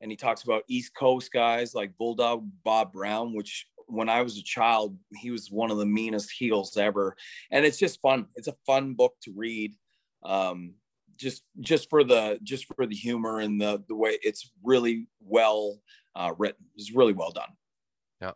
[0.00, 4.38] and he talks about East Coast guys like Bulldog Bob Brown, which when I was
[4.38, 7.16] a child, he was one of the meanest heels ever.
[7.50, 8.26] And it's just fun.
[8.36, 9.74] It's a fun book to read.
[10.22, 10.74] Um,
[11.16, 15.80] just just for the just for the humor and the the way it's really well
[16.14, 16.64] uh, written.
[16.76, 17.50] It's really well done.
[18.20, 18.32] Yeah.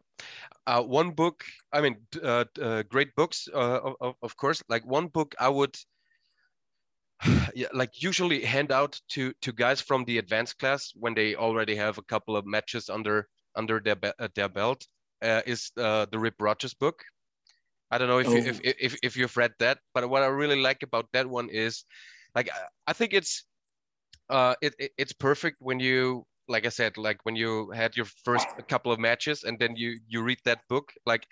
[0.66, 4.62] Uh, one book, I mean, uh, uh, great books, uh, of, of course.
[4.68, 5.76] Like one book I would
[7.54, 11.74] yeah, like usually hand out to to guys from the advanced class when they already
[11.76, 14.86] have a couple of matches under under their be uh, their belt
[15.22, 17.02] uh, is uh, the Rip Rogers book.
[17.90, 18.34] I don't know if, oh.
[18.34, 21.48] you, if, if if you've read that, but what I really like about that one
[21.50, 21.84] is,
[22.34, 22.48] like,
[22.86, 23.44] I think it's,
[24.30, 28.06] uh, it, it it's perfect when you like I said, like when you had your
[28.24, 31.26] first couple of matches and then you you read that book, like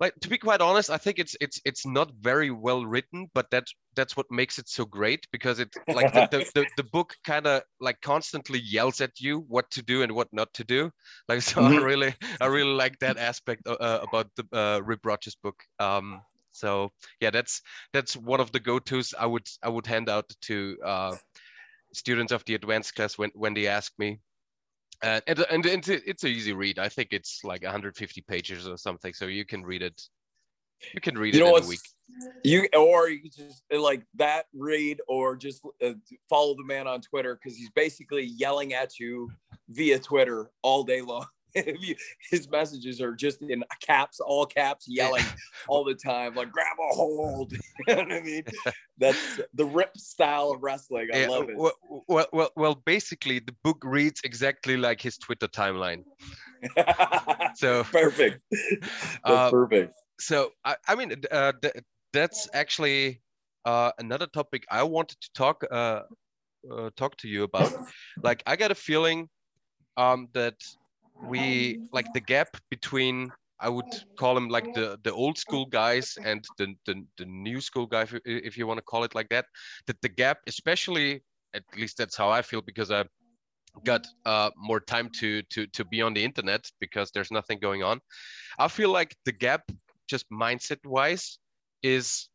[0.00, 3.50] like to be quite honest i think it's it's it's not very well written but
[3.50, 7.14] that that's what makes it so great because it like the, the, the, the, book
[7.24, 10.90] kind of like constantly yells at you what to do and what not to do.
[11.28, 11.78] Like so mm-hmm.
[11.78, 15.62] i really i really like that aspect uh, uh, about the uh, rip rogers book.
[15.78, 20.28] Um so yeah that's that's one of the go-to's i would i would hand out
[20.42, 21.14] to uh
[21.94, 24.18] students of the advanced class when when they ask me
[25.02, 26.78] uh, and and it's it's an easy read.
[26.78, 30.00] I think it's like 150 pages or something, so you can read it.
[30.94, 31.80] You can read you it in a week.
[32.42, 35.92] You or you just like that read or just uh,
[36.28, 39.30] follow the man on Twitter because he's basically yelling at you
[39.68, 41.26] via Twitter all day long.
[42.30, 45.24] His messages are just in caps, all caps, yelling
[45.68, 47.52] all the time, like grab a hold.
[47.88, 48.44] you know what I mean?
[48.98, 51.08] That's the rip style of wrestling.
[51.12, 51.56] I yeah, love it.
[51.56, 56.04] Well, well, well, basically, the book reads exactly like his Twitter timeline.
[57.54, 58.40] so perfect.
[58.50, 59.94] That's uh, perfect.
[60.20, 61.74] So I, I mean, uh, th-
[62.12, 63.22] that's actually
[63.64, 66.02] uh, another topic I wanted to talk uh,
[66.70, 67.72] uh, talk to you about.
[68.22, 69.28] Like, I got a feeling
[69.96, 70.54] um, that
[71.20, 76.18] we like the gap between I would call them like the the old school guys
[76.24, 79.28] and the the, the new school guy, if, if you want to call it like
[79.30, 79.46] that.
[79.86, 81.22] That the gap, especially
[81.54, 83.04] at least that's how I feel because I
[83.84, 87.82] got uh, more time to to to be on the internet because there's nothing going
[87.82, 88.00] on.
[88.58, 89.62] I feel like the gap,
[90.08, 91.38] just mindset wise,
[91.82, 92.28] is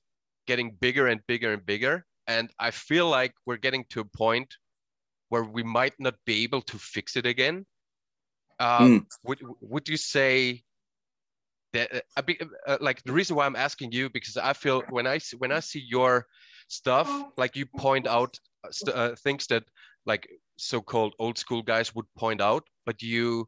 [0.48, 4.54] getting bigger and bigger and bigger, and I feel like we're getting to a point
[5.30, 7.66] where we might not be able to fix it again
[8.60, 9.06] um, mm.
[9.24, 10.64] would would you say
[11.74, 12.22] that uh,
[12.68, 15.60] uh, like the reason why I'm asking you because I feel when I when I
[15.60, 16.26] see your
[16.68, 19.64] stuff like you point out uh, uh, things that
[20.06, 23.46] like so-called old school guys would point out but you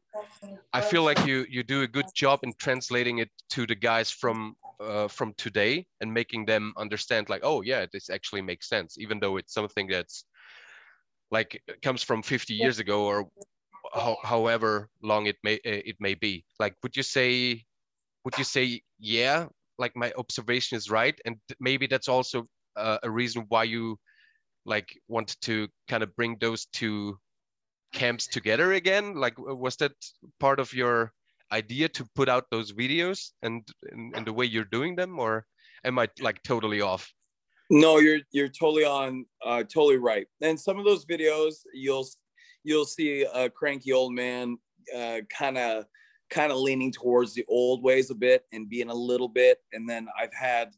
[0.74, 4.10] i feel like you you do a good job in translating it to the guys
[4.10, 8.98] from uh, from today and making them understand like oh yeah this actually makes sense
[8.98, 10.24] even though it's something that's
[11.30, 13.28] like comes from 50 years ago or
[13.92, 16.44] ho however long it may eh, it may be.
[16.58, 17.64] Like would you say
[18.24, 19.46] would you say yeah
[19.78, 21.18] like my observation is right?
[21.24, 22.46] And maybe that's also
[22.76, 23.98] uh, a reason why you
[24.64, 27.18] like want to kind of bring those two
[27.92, 29.14] camps together again?
[29.14, 29.92] Like was that
[30.40, 31.12] part of your
[31.52, 35.18] idea to put out those videos and in, the way you're doing them?
[35.18, 35.46] Or
[35.84, 37.12] am i like totally off?
[37.70, 40.26] No you're you're totally on uh totally right.
[40.40, 42.06] And some of those videos you'll
[42.68, 44.56] you'll see a cranky old man
[45.36, 45.84] kind of
[46.30, 49.88] kind of leaning towards the old ways a bit and being a little bit and
[49.88, 50.68] then i've had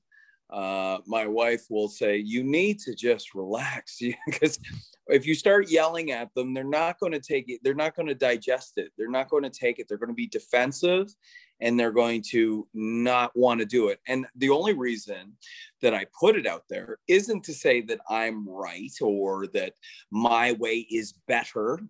[0.51, 4.59] uh, my wife will say, "You need to just relax," because
[5.07, 7.61] if you start yelling at them, they're not going to take it.
[7.63, 8.91] They're not going to digest it.
[8.99, 9.87] They're not going to take it.
[9.89, 11.15] They're going to be defensive,
[11.61, 14.01] and they're going to not want to do it.
[14.07, 15.37] And the only reason
[15.83, 19.75] that I put it out there isn't to say that I'm right or that
[20.11, 21.81] my way is better.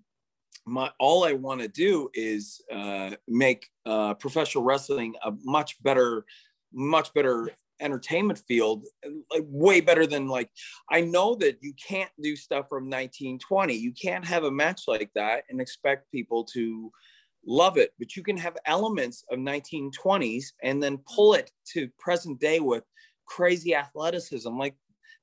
[0.66, 6.24] My all I want to do is uh, make uh, professional wrestling a much better,
[6.72, 7.50] much better
[7.80, 8.84] entertainment field
[9.30, 10.50] like way better than like
[10.90, 15.10] i know that you can't do stuff from 1920 you can't have a match like
[15.14, 16.92] that and expect people to
[17.46, 22.38] love it but you can have elements of 1920s and then pull it to present
[22.38, 22.84] day with
[23.30, 24.58] crazy athleticism.
[24.58, 24.74] Like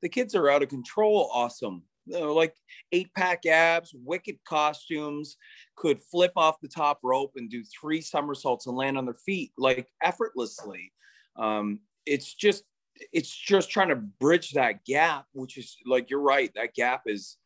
[0.01, 1.29] the kids are out of control.
[1.33, 1.83] Awesome.
[2.09, 2.55] Know, like
[2.93, 5.35] eight pack abs wicked costumes
[5.75, 9.51] could flip off the top rope and do three somersaults and land on their feet
[9.57, 10.93] like effortlessly.
[11.35, 12.63] Um, it's just
[13.11, 17.37] it's just trying to bridge that gap which is like you're right that gap is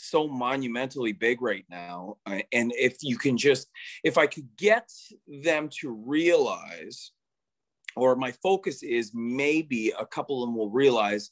[0.00, 3.68] so monumentally big right now uh, and if you can just
[4.04, 4.90] if i could get
[5.26, 7.12] them to realize
[7.96, 11.30] or my focus is maybe a couple of them will realize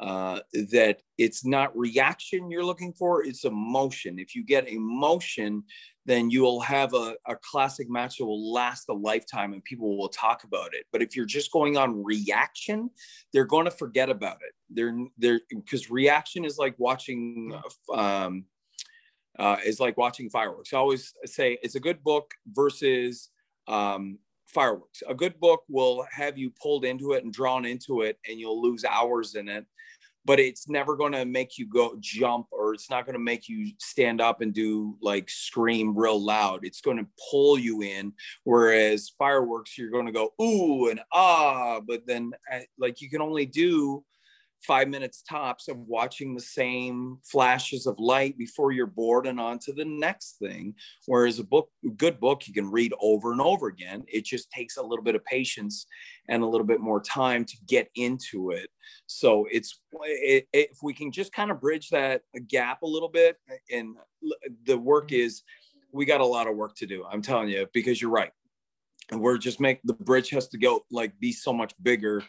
[0.00, 5.62] uh, that it's not reaction you're looking for it's emotion if you get emotion
[6.06, 10.08] then you'll have a, a classic match that will last a lifetime and people will
[10.08, 10.86] talk about it.
[10.90, 12.90] But if you're just going on reaction,
[13.32, 14.54] they're going to forget about it.
[14.70, 17.54] They're they're because reaction is like watching
[17.94, 18.46] um,
[19.38, 20.72] uh, is like watching fireworks.
[20.72, 23.30] I always say it's a good book versus
[23.68, 25.02] um, fireworks.
[25.08, 28.60] A good book will have you pulled into it and drawn into it, and you'll
[28.60, 29.66] lose hours in it
[30.24, 33.48] but it's never going to make you go jump or it's not going to make
[33.48, 36.64] you stand up and do like scream real loud.
[36.64, 38.12] It's going to pull you in
[38.44, 43.22] whereas fireworks you're going to go ooh and ah but then uh, like you can
[43.22, 44.04] only do
[44.66, 49.58] five minutes tops of watching the same flashes of light before you're bored and on
[49.58, 50.74] to the next thing.
[51.06, 54.04] Whereas a book, good book, you can read over and over again.
[54.06, 55.86] It just takes a little bit of patience
[56.28, 58.68] and a little bit more time to get into it.
[59.06, 63.36] So it's it, if we can just kind of bridge that gap a little bit,
[63.72, 63.96] and
[64.66, 65.26] the work mm-hmm.
[65.26, 65.42] is
[65.92, 67.04] we got a lot of work to do.
[67.10, 68.30] I'm telling you because you're right.
[69.10, 72.22] And we're just make the bridge has to go like be so much bigger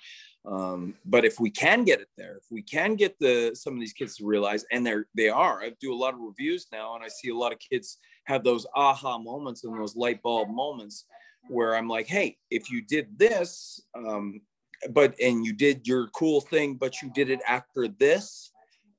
[0.46, 3.80] um, but if we can get it there, if we can get the some of
[3.80, 6.96] these kids to realize, and they're they are, I do a lot of reviews now,
[6.96, 10.50] and I see a lot of kids have those aha moments and those light bulb
[10.50, 11.06] moments
[11.48, 14.42] where I'm like, hey, if you did this, um,
[14.90, 18.52] but and you did your cool thing, but you did it after this,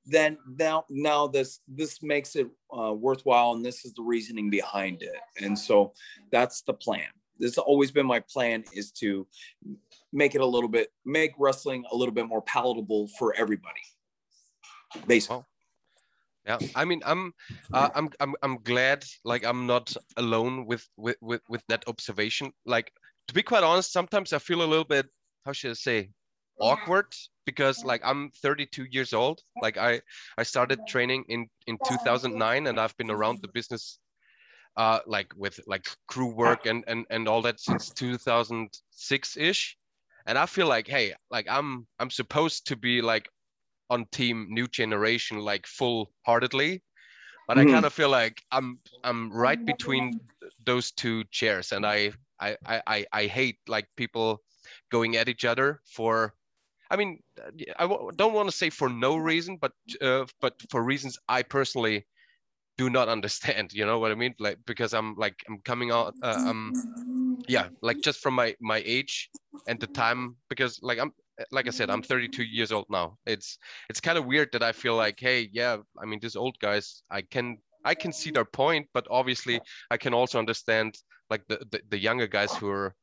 [0.07, 5.03] then now now this this makes it uh, worthwhile, and this is the reasoning behind
[5.03, 5.93] it, and so
[6.31, 7.09] that's the plan
[7.43, 9.27] this has always been my plan is to
[10.13, 13.85] make it a little bit make wrestling a little bit more palatable for everybody
[15.07, 15.45] basically.
[16.47, 17.33] Yeah i mean i'm
[17.73, 22.53] uh, i'm i'm i'm glad like i'm not alone with with with, with that observation.
[22.67, 22.93] Like
[23.29, 25.07] to be quite honest sometimes i feel a little bit
[25.45, 26.11] how should i say
[26.61, 27.07] awkward
[27.47, 29.41] because like i'm 32 years old.
[29.61, 30.01] Like i
[30.39, 33.99] i started training in in 2009 and i've been around the business
[34.77, 39.77] uh like with like crew work and and and all that since 2006 ish
[40.27, 43.29] and I feel like, hey, like I'm I'm supposed to be like
[43.91, 46.83] on team new generation like full heartedly,
[47.49, 47.69] but mm-hmm.
[47.69, 50.21] I kind of feel like I'm I'm right between
[50.65, 52.57] those two chairs, and I I
[52.87, 54.43] I I hate like people
[54.91, 56.35] going at each other for.
[56.91, 57.23] I mean,
[57.79, 61.43] I w- don't want to say for no reason, but uh, but for reasons I
[61.43, 62.05] personally
[62.83, 63.73] do not understand.
[63.73, 64.35] You know what I mean?
[64.39, 66.15] Like because I'm like I'm coming out.
[66.23, 66.73] Uh, um,
[67.49, 69.31] yeah like just from my my age
[69.67, 71.13] and the time because like i'm
[71.51, 73.59] like i said i'm 32 years old now it's
[73.89, 77.03] it's kind of weird that i feel like hey yeah i mean these old guys
[77.11, 79.61] i can i can see their point but obviously
[79.91, 80.95] i can also understand
[81.31, 82.95] like the the, the younger guys who are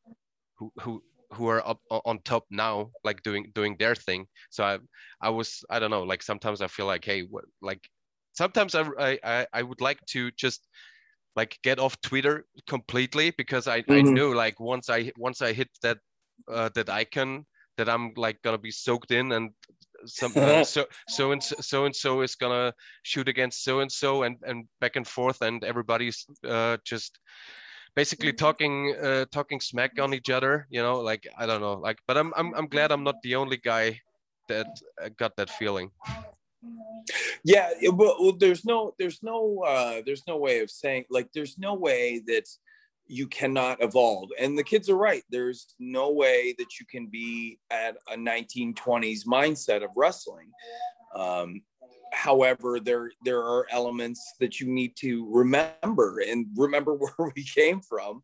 [0.58, 1.04] who who
[1.34, 4.78] who are up on top now like doing doing their thing so i
[5.22, 7.88] i was i don't know like sometimes i feel like hey what like
[8.42, 8.84] sometimes i
[9.36, 10.62] i i would like to just
[11.36, 13.92] like get off Twitter completely because I, mm-hmm.
[13.92, 15.98] I know like once I once I hit that
[16.52, 17.46] uh, that icon
[17.78, 19.52] that I'm like gonna be soaked in and
[20.06, 22.74] some uh, so so and so and so is gonna
[23.04, 26.26] shoot against so and so and and back and forth and everybody's
[26.56, 27.20] uh, just
[27.96, 32.00] basically talking uh, talking smack on each other you know like I don't know like
[32.08, 34.00] but I'm I'm I'm glad I'm not the only guy
[34.48, 34.68] that
[35.02, 35.92] uh, got that feeling
[37.44, 41.74] yeah well, there's no there's no uh there's no way of saying like there's no
[41.74, 42.46] way that
[43.10, 44.30] you cannot evolve.
[44.40, 45.24] And the kids are right.
[45.30, 50.52] There's no way that you can be at a 1920s mindset of wrestling.
[51.16, 51.64] Um,
[52.14, 57.82] however, there there are elements that you need to remember and remember where we came
[57.82, 58.22] from.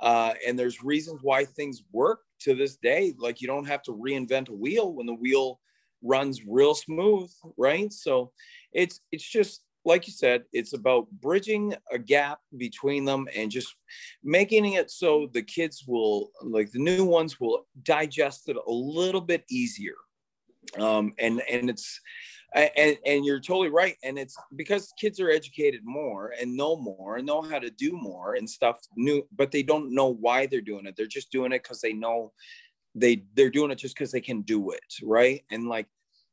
[0.00, 3.14] Uh, and there's reasons why things work to this day.
[3.18, 5.58] Like you don't have to reinvent a wheel when the wheel
[6.02, 7.92] runs real smooth, right?
[7.92, 8.32] So
[8.72, 13.74] it's it's just like you said, it's about bridging a gap between them and just
[14.22, 19.20] making it so the kids will, like the new ones, will digest it a little
[19.20, 19.94] bit easier.
[20.78, 22.00] Um, and and it's
[22.54, 23.96] and and you're totally right.
[24.02, 27.92] And it's because kids are educated more and know more and know how to do
[27.92, 30.96] more and stuff new, but they don't know why they're doing it.
[30.96, 32.32] They're just doing it because they know
[33.00, 35.42] they they're doing it just because they can do it, right?
[35.50, 35.86] And like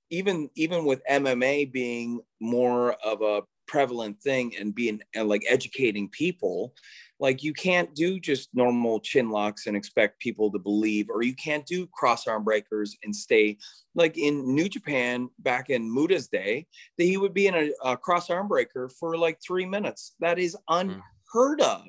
[0.09, 6.09] even even with MMA being more of a prevalent thing and being and like educating
[6.09, 6.73] people,
[7.19, 11.35] like you can't do just normal chin locks and expect people to believe, or you
[11.35, 13.57] can't do cross arm breakers and stay
[13.95, 17.97] like in New Japan back in muda's day, that he would be in a, a
[17.97, 20.13] cross arm breaker for like three minutes.
[20.19, 21.01] That is hmm.
[21.33, 21.81] unheard of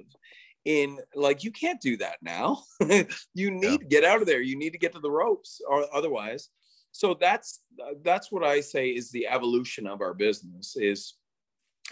[0.66, 2.62] in like you can't do that now.
[3.34, 3.76] You need yeah.
[3.78, 4.40] to get out of there.
[4.40, 6.50] You need to get to the ropes or otherwise.
[6.92, 11.14] So that's uh, that's what i say is the evolution of our business is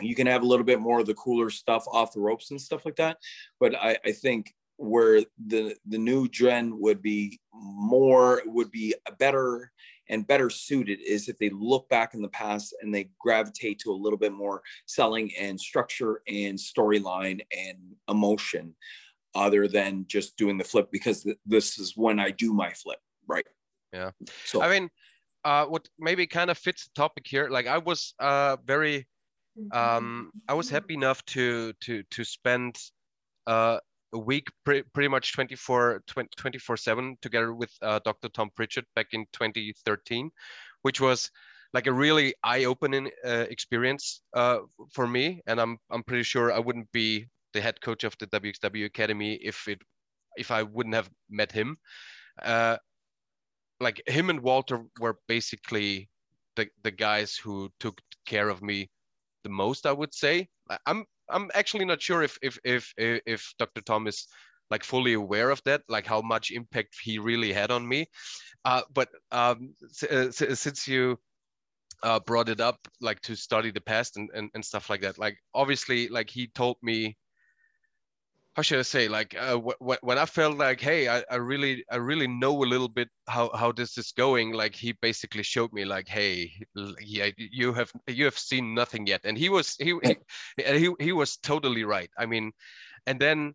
[0.01, 2.61] you can have a little bit more of the cooler stuff off the ropes and
[2.61, 3.19] stuff like that.
[3.61, 9.13] But i, I think where the the new gen would be more would be a
[9.13, 9.71] better
[10.09, 13.91] and better suited is if they look back in the past and they gravitate to
[13.91, 17.79] a little bit more selling and structure and storyline and
[18.09, 18.75] emotion
[19.35, 22.99] other than just doing the flip because th- this is when i do my flip
[23.27, 23.47] right
[23.95, 24.11] yeah.
[24.45, 24.91] So I mean,
[25.45, 27.49] uh, what maybe kind of fits the topic here.
[27.49, 29.07] Like I was uh very,
[29.73, 32.77] um, I was happy enough to to to spend
[33.47, 33.79] uh
[34.15, 39.09] a week pre- pretty much 24 24 7 together with uh, dr tom pritchard back
[39.13, 40.31] in 2013
[40.83, 41.31] which was
[41.73, 44.59] like a really eye-opening uh, experience uh,
[44.93, 48.27] for me and i'm i'm pretty sure i wouldn't be the head coach of the
[48.29, 49.81] wxw academy if it
[50.37, 51.77] if i wouldn't have met him
[52.43, 52.77] uh,
[53.81, 56.09] like him and Walter were basically
[56.57, 58.91] the the guys who took care of me
[59.43, 59.87] the most.
[59.87, 60.49] I would say.
[60.87, 63.81] I'm I'm actually not sure if if if if Dr.
[63.81, 64.27] Tom is
[64.71, 68.07] like fully aware of that, like how much impact he really had on me.
[68.65, 69.75] Uh, but um,
[70.11, 71.19] uh, since you
[72.03, 75.19] uh, brought it up, like to study the past and, and, and stuff like that,
[75.19, 77.17] like obviously, like he told me
[78.55, 81.85] how should I say like uh, w- when I felt like hey I, I really
[81.91, 85.73] I really know a little bit how, how this is going like he basically showed
[85.73, 86.53] me like hey
[87.01, 89.23] yeah you have you have seen nothing yet.
[89.25, 90.17] And he was he he,
[90.57, 92.11] he, he was totally right.
[92.17, 92.53] I mean
[93.07, 93.55] and then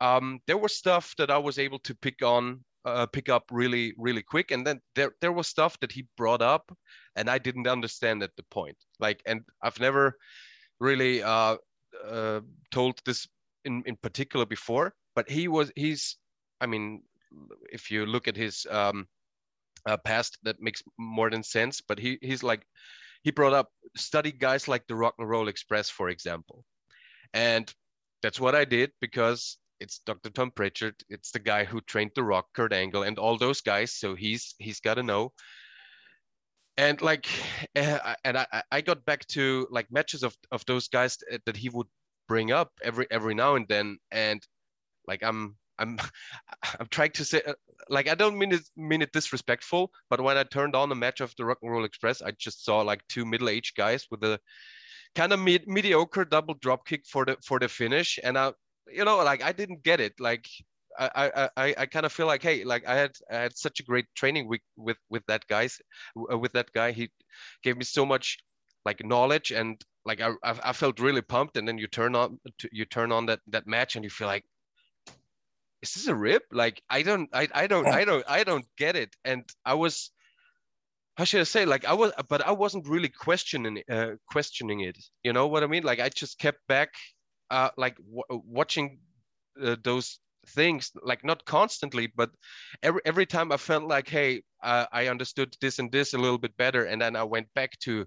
[0.00, 3.94] um, there was stuff that I was able to pick on uh, pick up really
[3.98, 4.50] really quick.
[4.50, 6.72] And then there there was stuff that he brought up
[7.14, 8.76] and I didn't understand at the point.
[8.98, 10.16] Like and I've never
[10.80, 11.56] really uh,
[12.04, 12.40] uh,
[12.72, 13.28] told this
[13.64, 16.16] in in particular before, but he was he's
[16.60, 17.02] I mean,
[17.72, 19.06] if you look at his um,
[19.86, 21.80] uh, past, that makes more than sense.
[21.80, 22.62] But he he's like
[23.22, 26.64] he brought up study guys like the Rock and Roll Express, for example,
[27.32, 27.72] and
[28.22, 30.30] that's what I did because it's Dr.
[30.30, 30.94] Tom Pritchard.
[31.08, 33.92] It's the guy who trained The Rock, Kurt Angle, and all those guys.
[33.92, 35.32] So he's he's got to know.
[36.76, 37.26] And like,
[37.74, 41.86] and I, I got back to like matches of, of those guys that he would
[42.30, 44.40] bring up every every now and then and
[45.08, 45.98] like i'm i'm
[46.78, 47.54] i'm trying to say uh,
[47.96, 51.20] like i don't mean it mean it disrespectful but when i turned on a match
[51.20, 54.38] of the rock and roll express i just saw like two middle-aged guys with a
[55.16, 58.52] kind of med- mediocre double drop kick for the for the finish and i
[58.98, 60.14] you know like i didn't get it.
[60.20, 60.46] Like
[60.98, 63.84] I, I, I kind of feel like hey like I had I had such a
[63.84, 65.78] great training week with with that guys
[66.14, 66.90] with that guy.
[66.92, 67.10] He
[67.62, 68.38] gave me so much
[68.84, 72.38] like knowledge and like I, I felt really pumped and then you turn on
[72.72, 74.44] you turn on that that match and you feel like
[75.82, 76.44] is this a rip?
[76.52, 79.14] Like i don't i, I don't i don't i don't get it.
[79.24, 80.10] And i was
[81.16, 81.64] how should i say?
[81.64, 84.98] Like i was but i wasn't really questioning uh, questioning it.
[85.22, 85.82] You know what i mean?
[85.82, 86.90] Like i just kept back
[87.50, 87.96] uh like
[88.28, 89.00] watching
[89.62, 92.30] uh, those things like not constantly but
[92.82, 96.38] every every time i felt like hey uh, i understood this and this a little
[96.38, 98.06] bit better and then i went back to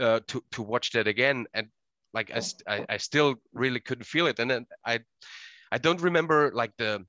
[0.00, 1.68] uh, to to watch that again, and
[2.14, 5.00] like I, I, I still really couldn't feel it, and then I
[5.72, 7.06] I don't remember like the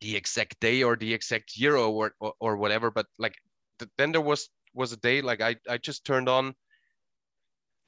[0.00, 3.36] the exact day or the exact year or or, or whatever, but like
[3.78, 6.54] th- then there was was a day like I I just turned on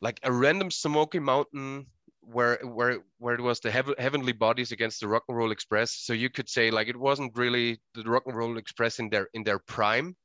[0.00, 1.86] like a random Smoky Mountain
[2.20, 5.92] where where where it was the heav- heavenly bodies against the rock and roll express.
[5.92, 9.28] So you could say like it wasn't really the rock and roll express in their
[9.34, 10.16] in their prime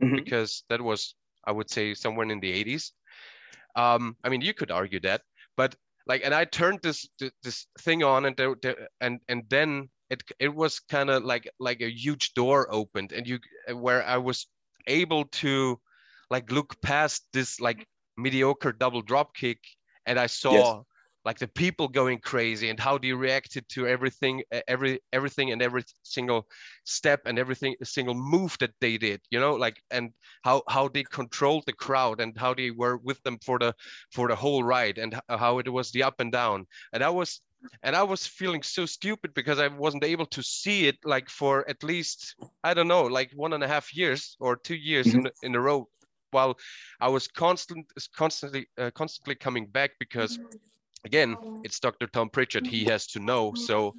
[0.00, 0.14] Mhm.
[0.16, 1.14] because that was
[1.46, 2.92] i would say somewhere in the 80s
[3.76, 5.22] um i mean you could argue that
[5.56, 5.74] but
[6.06, 7.08] like and i turned this
[7.42, 11.48] this thing on and there, there- and and then it it was kind of like
[11.58, 13.38] like a huge door opened and you
[13.74, 14.46] where i was
[14.86, 15.78] able to
[16.30, 19.58] like look past this like mediocre double drop kick
[20.06, 20.82] and i saw
[21.24, 25.84] like the people going crazy and how they reacted to everything every everything and every
[26.02, 26.46] single
[26.84, 30.10] step and everything a single move that they did you know like and
[30.42, 33.74] how how they controlled the crowd and how they were with them for the
[34.10, 36.66] for the whole ride and how it was the up and down.
[36.92, 37.40] And i was
[37.82, 41.68] and i was feeling so stupid because i wasn't able to see it like for
[41.68, 45.30] at least i don't know like one and a half years or two years in,
[45.42, 45.88] in a row
[46.32, 46.56] while
[47.00, 50.38] i was constant constantly uh, constantly coming back because
[51.04, 52.66] again it's dr tom pritchard.
[52.66, 53.94] He has to know so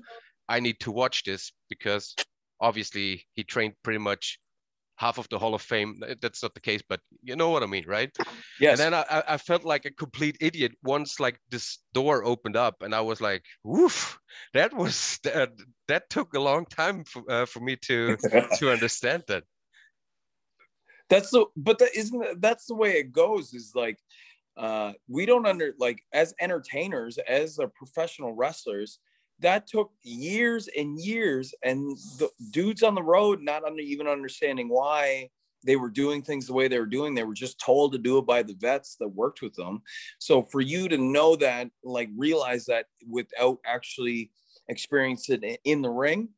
[0.50, 2.16] i need to watch this because
[2.60, 4.40] obviously he trained pretty much
[4.96, 6.00] half of the hall of fame.
[6.22, 8.12] That's not the case but you know what i mean right?
[8.60, 8.80] Yes.
[8.80, 12.56] and then I, I- I felt like a complete idiot once like this door opened
[12.56, 14.18] up and i was like woof
[14.54, 15.50] that was that,
[15.88, 18.18] that took a long time for, uh, for me to
[18.60, 19.44] to understand that.
[21.10, 23.98] That's the but that isn't that's the way it goes is like
[24.58, 29.00] uh we don't under like as entertainers as a professional wrestlers
[29.40, 34.70] that took years and years and the dudes on the road not under even understanding
[34.70, 35.30] why
[35.66, 38.18] they were doing things the way they were doing they were just told to do
[38.18, 39.82] it by the vets that worked with them.
[40.20, 44.32] So for you to know that like realize that without actually
[44.70, 46.30] experiencing it in the ring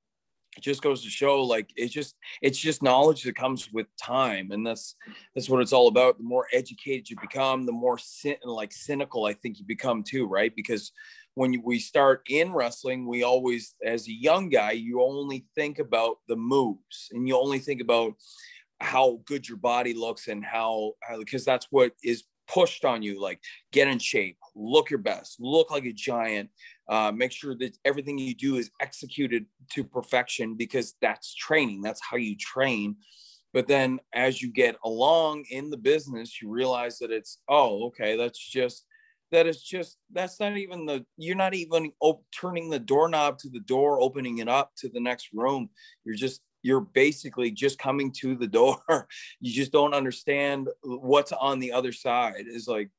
[0.57, 4.51] it just goes to show like it just it's just knowledge that comes with time
[4.51, 4.95] and that's
[5.33, 6.17] that's what it's all about.
[6.17, 10.27] The more educated you become the more cyn- like cynical i think you become too
[10.27, 10.53] right?
[10.55, 10.91] Because
[11.35, 15.79] when you, we start in wrestling we always as a young guy you only think
[15.79, 18.13] about the moves and you only think about
[18.81, 23.39] how good your body looks and how because that's what is pushed on you like
[23.71, 26.49] get in shape look your best look like a giant
[26.87, 32.01] uh, make sure that everything you do is executed to perfection because that's training that's
[32.01, 32.95] how you train.
[33.53, 38.17] But then as you get along in the business you realize that it's oh okay
[38.17, 38.85] that's just
[39.31, 43.49] that is just that's not even the you're not even op- turning the doorknob to
[43.49, 45.69] the door opening it up to the next room.
[46.03, 48.77] You're just you're basically just coming to the door.
[49.39, 52.45] You just don't understand what's on the other side.
[52.47, 52.89] Is like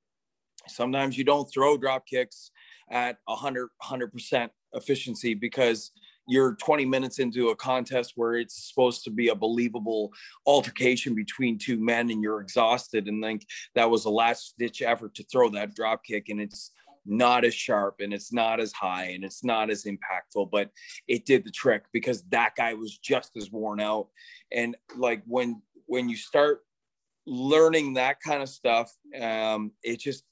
[0.68, 2.50] sometimes you don't throw drop kicks
[2.90, 5.92] at 100 100% efficiency because
[6.28, 10.12] you're 20 minutes into a contest where it's supposed to be a believable
[10.44, 15.14] altercation between two men and you're exhausted and think that was a last ditch effort
[15.14, 16.72] to throw that drop kick and it's
[17.06, 20.70] not as sharp and it's not as high and it's not as impactful but
[21.06, 24.08] it did the trick because that guy was just as worn out.
[24.52, 26.62] And like when when you start
[27.26, 30.24] learning that kind of stuff um it just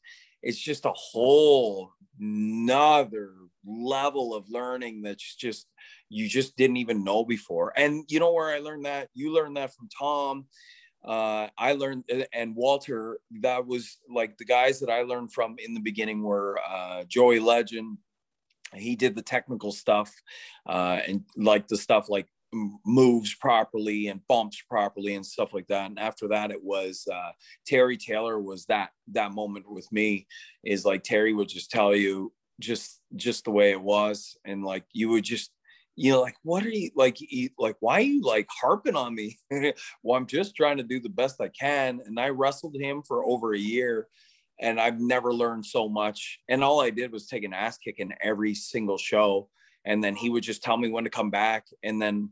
[0.44, 3.32] it's just a whole nother
[3.66, 5.66] level of learning that's just
[6.10, 7.72] you just didn't even know before.
[7.76, 9.08] And you know where i learned that?
[9.14, 10.46] You learned that from tom.
[11.04, 15.74] Uh, i learned and walter that was like the guys that i learned from in
[15.74, 17.98] the beginning were uh, joey legend.
[18.72, 20.10] He did the technical stuff
[20.66, 22.26] uh, and like the stuff like
[22.84, 25.86] moves properly and bumps properly and stuff like that.
[25.90, 27.32] And after that it was uh,
[27.66, 30.26] terry taylor was that that moment with me
[30.64, 34.36] is like terry would just tell you just just the way it was.
[34.44, 35.50] And like you would just
[35.96, 39.14] you know like what are you like you, like why are you like harping on
[39.14, 39.38] me?
[40.02, 42.00] Well i'm just trying to do the best i can.
[42.04, 44.08] And i wrestled him for over a year
[44.60, 46.40] and i've never learned so much.
[46.48, 49.48] And all i did was take an ass kick in every single show
[49.84, 51.66] and then he would just tell me when to come back.
[51.82, 52.30] And then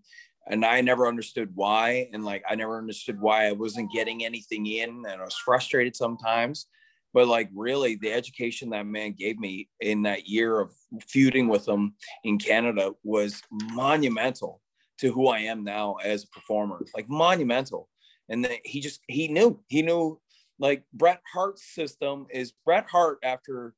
[0.49, 2.09] and i never understood why.
[2.13, 5.05] And like i never understood why i wasn't getting anything in.
[5.09, 6.67] And i was frustrated sometimes.
[7.15, 10.73] But like really the education that man gave me in that year of
[11.07, 11.95] feuding with him
[12.25, 13.43] in canada was
[13.73, 14.61] monumental
[14.99, 17.89] to who i am now as a performer like monumental.
[18.29, 20.21] And then he just he knew he knew
[20.59, 23.75] like bret hart's system is bret hart after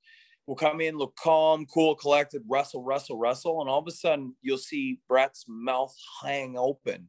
[0.46, 4.34] will come in, look calm, cool, collected, wrestle, wrestle, wrestle, and all of a sudden
[4.42, 7.08] you'll see Bret's mouth hang open.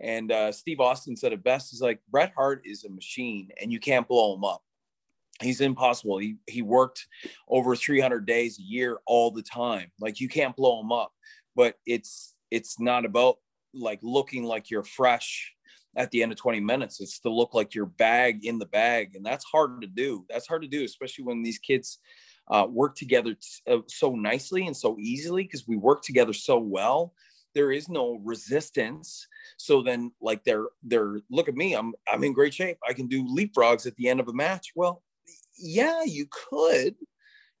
[0.00, 3.72] And uh, Steve Austin said it best: "Is like Bret Hart is a machine, and
[3.72, 4.62] you can't blow him up.
[5.40, 6.18] He's impossible.
[6.18, 7.06] He he worked
[7.48, 9.92] over 300 days a year all the time.
[10.00, 11.12] Like you can't blow him up.
[11.54, 13.36] But it's it's not about
[13.72, 15.52] like looking like you're fresh
[15.96, 17.00] at the end of 20 minutes.
[17.00, 20.24] It's to look like your bag in the bag, and that's hard to do.
[20.28, 21.98] That's hard to do, especially when these kids
[22.48, 26.58] uh, work together t- uh, so nicely and so easily because we work together so
[26.58, 27.14] well.
[27.54, 29.26] There is no resistance.
[29.56, 31.74] So then, like they're they're look at me.
[31.74, 32.78] I'm I'm in great shape.
[32.88, 34.72] I can do leapfrogs at the end of a match.
[34.74, 35.02] Well,
[35.56, 36.96] yeah, you could.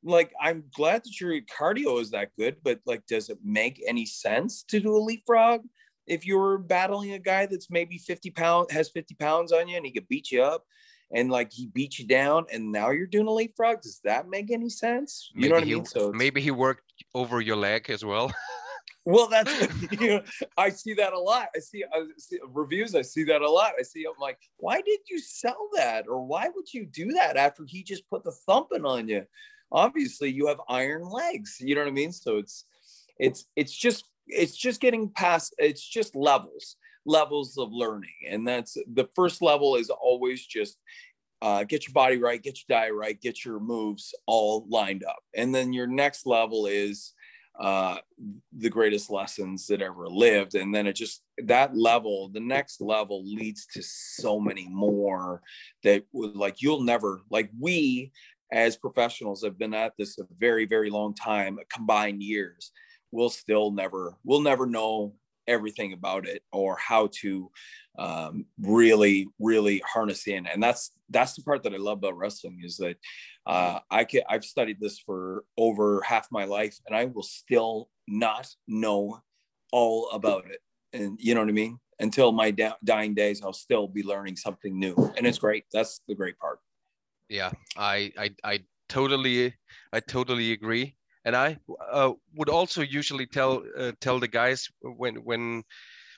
[0.06, 4.04] Like, I'm glad that your cardio is that good, but like, does it make any
[4.04, 5.62] sense to do a leapfrog?
[6.06, 9.86] if you're battling a guy that's maybe 50 pounds has 50 pounds on you and
[9.86, 10.64] he could beat you up
[11.12, 13.82] and like he beat you down and now you're doing a leapfrog?
[13.82, 15.30] Does that make any sense?
[15.34, 15.84] You maybe know what he, i mean?
[15.84, 18.32] so maybe he worked over your leg as well.
[19.06, 19.52] well that's
[20.00, 20.22] you know
[20.56, 21.48] i see that a lot.
[21.54, 23.72] I see, I see reviews i see that a lot.
[23.78, 26.06] I see i'm like why did you sell that?
[26.08, 29.24] Or why would you do that after he just put the thumping on you?
[29.72, 32.12] Obviously you have iron legs you know what i mean?
[32.12, 32.64] So it's
[33.18, 36.76] it's it's just it's just getting past it's just levels
[37.06, 38.14] levels of learning.
[38.28, 40.78] And that's the first level is always just
[41.42, 45.22] uh, get your body right get your diet right get your moves all lined up.
[45.34, 47.12] And then your next level is
[47.60, 47.98] uh,
[48.56, 50.54] the greatest lessons that ever lived.
[50.54, 55.42] And then it just that level the next level leads to so many more
[55.82, 58.12] that like you'll never like we
[58.52, 62.70] as professionals have been at this a very very long time combined years
[63.10, 65.14] we'll still never we'll never know
[65.46, 67.50] everything about it or how to
[67.98, 72.60] um, really really harness in and that's that's the part that i love about wrestling
[72.62, 72.96] is that
[73.46, 77.88] uh, i can i've studied this for over half my life and i will still
[78.08, 79.22] not know
[79.74, 80.60] all about it.
[80.92, 81.80] And you know what i mean?
[81.98, 84.94] Until my da- dying days i'll still be learning something new.
[85.16, 85.64] And it's great.
[85.72, 86.60] That's the great part.
[87.28, 89.52] Yeah, I I I totally
[89.92, 90.94] I totally agree.
[91.24, 91.58] And I
[91.90, 95.62] uh, would also usually tell uh, tell the guys when when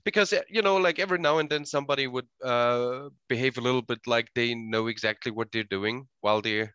[0.05, 3.83] because uh, you know like every now and then somebody would uh, behave a little
[3.83, 6.75] bit like they know exactly what they're doing while they're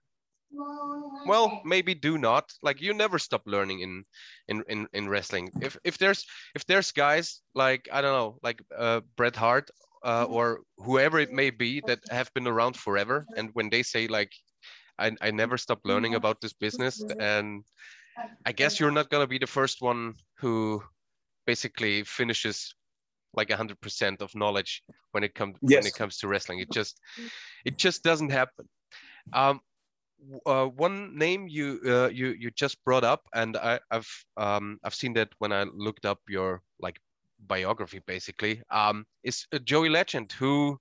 [1.26, 2.52] well maybe do not.
[2.62, 4.04] Like you never stop learning in
[4.48, 5.52] in in, in wrestling.
[5.62, 6.26] If if there's
[6.56, 9.70] if there's guys like i don't know like uh bret hart
[10.04, 14.08] uh, or whoever it may be that have been around forever and when they say
[14.08, 14.32] like
[15.00, 17.64] i, I never stop learning about this business and
[18.46, 20.82] i guess you're not going to be the first one who
[21.46, 22.76] basically finishes
[23.34, 26.60] like 100% of knowledge when it comes when it comes to wrestling.
[26.60, 27.00] It just
[27.66, 28.68] it just doesn't happen.
[29.34, 29.62] Um
[30.46, 34.94] uh, one name you uh, you you just brought up, and I, I've um, I've
[34.94, 37.00] seen that when I looked up your like
[37.48, 40.78] biography, basically, um, is uh, Joey Legend, who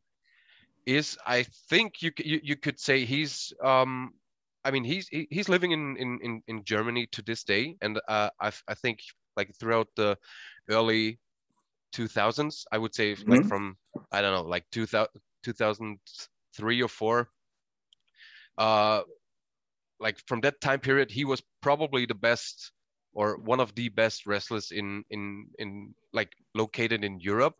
[0.86, 4.12] is I think you you, you could say he's um,
[4.64, 8.00] I mean he's he- he's living in in in, in Germany to this day, and
[8.08, 9.00] uh, I I think
[9.36, 10.18] like throughout the
[10.70, 11.20] early
[11.92, 13.50] 2000s, I would say like Mhm.
[13.50, 13.78] from
[14.12, 15.08] I don't know like 2000,
[15.42, 17.30] 2003 or four
[18.58, 19.02] uh
[20.00, 22.72] like from that time period he was probably the best
[23.12, 27.56] or one of the best wrestlers in in in like located in Europe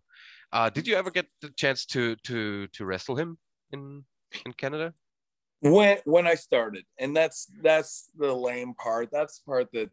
[0.53, 3.39] uh did you ever get the chance to to to wrestle him
[3.73, 4.05] in
[4.45, 4.95] in Canada
[5.61, 9.11] when when I started, and that's that's the lame part.
[9.13, 9.91] That's the part that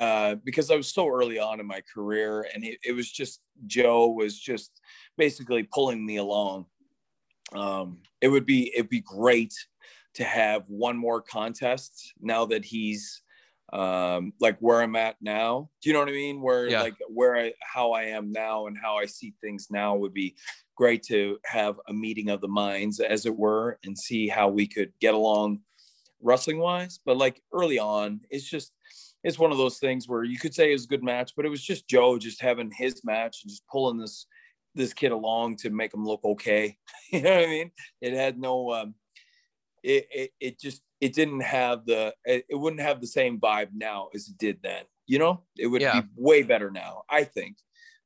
[0.00, 3.40] uh, because I was so early on in my career, and it, it was just
[3.66, 4.80] Joe was just
[5.16, 6.66] basically pulling me along.
[7.52, 9.54] Um, it would be it'd be great
[10.14, 13.22] to have one more contest now that he's
[13.72, 15.68] um like where i'm at now.
[15.82, 16.40] Do you know what i mean?
[16.40, 16.82] Where Yeah.
[16.82, 20.36] like where i how i am now and how i see things now would be
[20.74, 24.66] great to have a meeting of the minds as it were and see how we
[24.66, 25.60] could get along
[26.20, 28.72] wrestling wise but like early on it's just
[29.24, 31.44] it's one of those things where you could say it was a good match but
[31.44, 34.26] it was just joe just having his match and just pulling this
[34.74, 36.76] this kid along to make him look okay.
[37.12, 37.70] You know what i mean?
[38.00, 38.94] It had no um
[39.88, 43.70] it, it, it just it didn't have the it, it wouldn't have the same vibe
[43.72, 46.00] now as it did then you know it would Yeah.
[46.00, 47.56] be way better now i think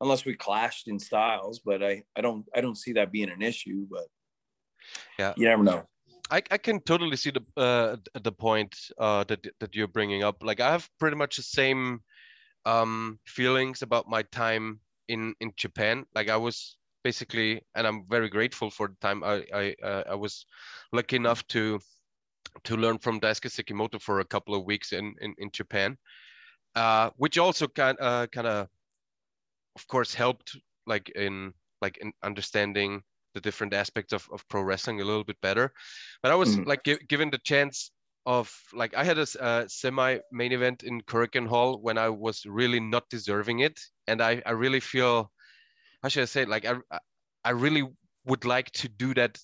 [0.01, 3.43] unless we clashed in styles but i i don't i don't see that being an
[3.43, 4.07] issue but
[5.19, 5.35] Yeah.
[5.37, 5.83] you never know
[6.31, 10.43] I, I can totally see the uh, the point uh, that that you're bringing up.
[10.43, 12.01] Like I have pretty much the same
[12.65, 16.07] um, feelings about my time in in Japan.
[16.15, 19.25] Like I was basically, and I'm very grateful for the time.
[19.25, 20.47] I I uh, I was
[20.93, 21.81] lucky enough to
[22.65, 25.99] to learn from Daisuke Sekimoto for a couple of weeks in in, in Japan,
[26.75, 28.69] uh, which also kind uh, kind of
[29.77, 33.03] of course helped like in like in understanding
[33.35, 35.73] the different aspects of, of pro wrestling a little bit better.
[36.23, 36.67] But i was Mhm.
[36.67, 37.91] like gi- given the chance
[38.27, 42.45] of like i had a uh, semi main event in Korakuen hall when i was
[42.47, 43.81] really not deserving it.
[44.07, 45.32] And i i really feel
[46.03, 47.01] how should i say like i i-
[47.45, 47.85] i really
[48.25, 49.39] would like to do that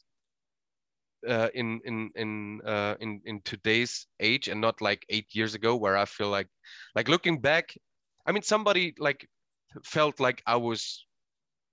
[1.27, 5.77] uh, in in in uh, in in today's age and not like eight years ago
[5.77, 6.49] where I feel like
[6.95, 7.75] like looking back
[8.27, 9.27] I mean somebody like
[9.85, 11.07] felt like I was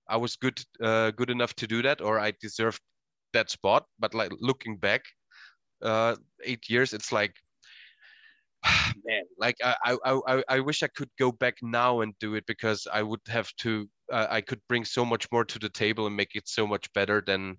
[0.08, 2.80] I was good uh, good enough to do that or I deserved
[3.32, 3.86] that spot.
[3.98, 5.04] But like looking back
[5.82, 7.36] uh, eight years it's like
[9.04, 12.44] man like I, I i i wish i could go back now and do it
[12.46, 16.06] because i would have to uh, i could bring so much more to the table
[16.06, 17.56] and make it so much better than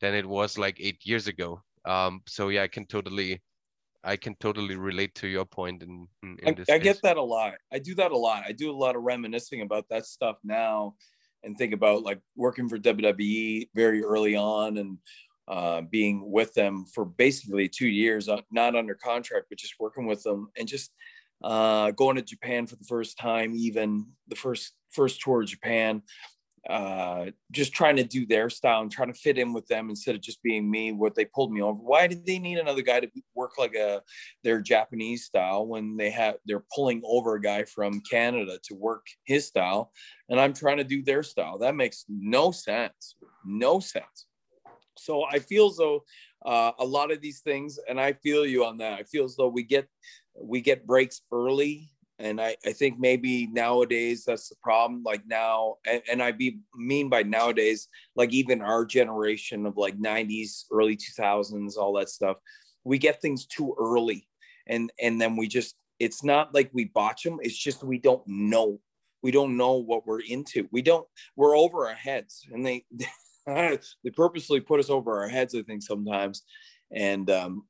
[0.00, 1.62] than it was like eight years ago.
[1.84, 3.42] Um so yeah i can totally
[4.04, 7.22] i can totally relate to your point in, in, in I, I get that a
[7.22, 7.54] lot.
[7.72, 8.44] I do that a lot.
[8.46, 10.94] I do a lot of reminiscing about that stuff now
[11.42, 14.98] and think about like working for wwe very early on and
[15.50, 20.06] uh, being with them for basically two years, uh, not under contract, but just working
[20.06, 20.92] with them and just
[21.42, 26.02] uh, going to Japan for the first time, even the first first tour of Japan.
[26.68, 30.14] Uh, just trying to do their style and trying to fit in with them instead
[30.14, 30.92] of just being me.
[30.92, 31.80] What they pulled me over.
[31.80, 34.02] Why did they need another guy to work like a
[34.44, 39.06] their Japanese style when they have they're pulling over a guy from Canada to work
[39.24, 39.90] his style,
[40.28, 41.58] and I'm trying to do their style.
[41.58, 43.16] That makes no sense.
[43.44, 44.26] No sense.
[45.00, 46.04] So I feel as though
[46.44, 48.92] uh, a lot of these things, and I feel you on that.
[48.94, 49.88] I feel as though we get
[50.40, 55.02] we get breaks early, and I, I think maybe nowadays that's the problem.
[55.02, 59.98] Like now, and, and I be mean by nowadays, like even our generation of like
[59.98, 62.36] '90s, early 2000s, all that stuff,
[62.84, 64.28] we get things too early,
[64.66, 67.38] and and then we just it's not like we botch them.
[67.42, 68.80] It's just we don't know.
[69.22, 70.68] We don't know what we're into.
[70.70, 71.06] We don't.
[71.36, 72.84] We're over our heads, and they
[73.46, 76.42] they purposely put us over our heads, I think, sometimes.
[76.92, 77.64] And um,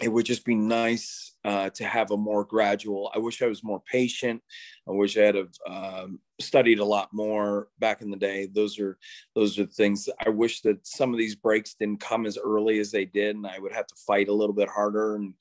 [0.00, 3.10] it would just be nice uh, to have a more gradual.
[3.14, 4.42] I wish I was more patient.
[4.88, 8.46] I wish I had have, um, studied a lot more back in the day.
[8.46, 8.98] Those are
[9.34, 10.08] those are things.
[10.24, 13.46] I wish that some of these breaks didn't come as early as they did, and
[13.46, 15.34] I would have to fight a little bit harder and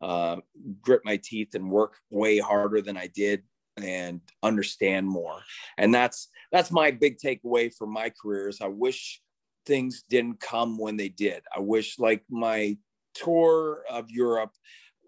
[0.00, 0.36] uh,
[0.80, 3.42] grit my teeth and work way harder than I did
[3.84, 5.40] and understand more.
[5.76, 9.20] And that's that's my big takeaway from my career is I wish
[9.66, 11.42] things didn't come when they did.
[11.54, 12.76] I wish like my
[13.14, 14.52] tour of Europe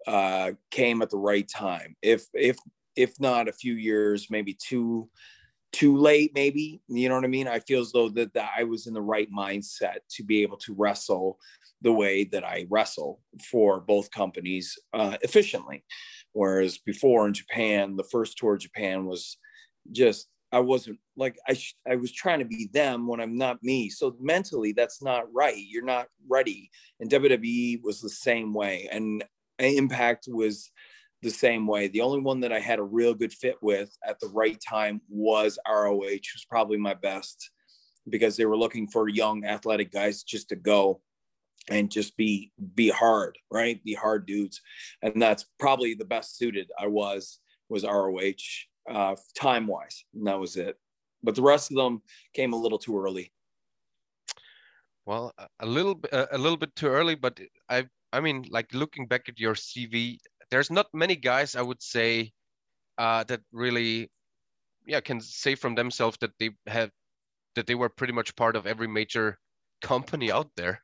[0.07, 1.95] uh, came at the right time.
[2.01, 2.57] If if
[2.95, 5.09] if not a few years, maybe too
[5.71, 7.47] too late, maybe you know what I mean.
[7.47, 10.57] I feel as though that, that I was in the right mindset to be able
[10.57, 11.39] to wrestle
[11.81, 15.83] the way that I wrestle for both companies uh, efficiently.
[16.33, 19.37] Whereas before in Japan, the first tour of Japan was
[19.91, 23.63] just I wasn't like I sh- I was trying to be them when I'm not
[23.63, 23.89] me.
[23.89, 25.55] So mentally, that's not right.
[25.57, 26.69] You're not ready.
[26.99, 29.23] And WWE was the same way, and
[29.59, 30.71] Impact was
[31.21, 31.87] the same way.
[31.87, 35.01] The only one that I had a real good fit with at the right time
[35.07, 37.51] was ROH, was probably my best
[38.09, 41.01] because they were looking for young athletic guys just to go
[41.69, 43.83] and just be be hard, right?
[43.83, 44.61] Be hard dudes,
[45.01, 47.39] and that's probably the best suited I was
[47.69, 48.41] was ROH
[48.89, 50.77] uh, time wise, and that was it.
[51.23, 52.01] But the rest of them
[52.33, 53.31] came a little too early.
[55.05, 57.39] Well, a little a little bit too early, but
[57.69, 60.17] I, I mean, like looking back at your CV,
[60.49, 62.31] there's not many guys I would say
[62.97, 64.11] uh, that really,
[64.85, 66.91] yeah, can say from themselves that they have,
[67.55, 69.39] that they were pretty much part of every major
[69.81, 70.83] company out there.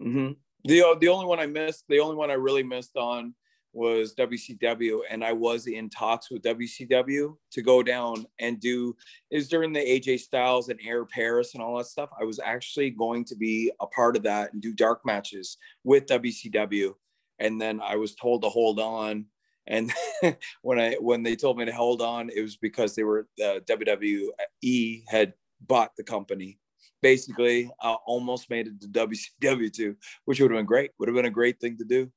[0.00, 0.32] Mm-hmm.
[0.64, 3.34] The the only one I missed, the only one I really missed on
[3.74, 8.96] was WCW, and I was in talks with WCW to go down and do
[9.30, 12.10] is during the AJ Styles and Air Paris and all that stuff.
[12.18, 16.06] I was actually going to be a part of that and do dark matches with
[16.06, 16.94] WCW,
[17.40, 19.26] and then I was told to hold on.
[19.66, 19.92] And
[20.62, 23.62] when I when they told me to hold on, it was because they were the
[23.66, 26.58] WWE had bought the company.
[27.02, 30.92] Basically, I almost made it to WCW too, which would have been great.
[30.98, 32.10] Would have been a great thing to do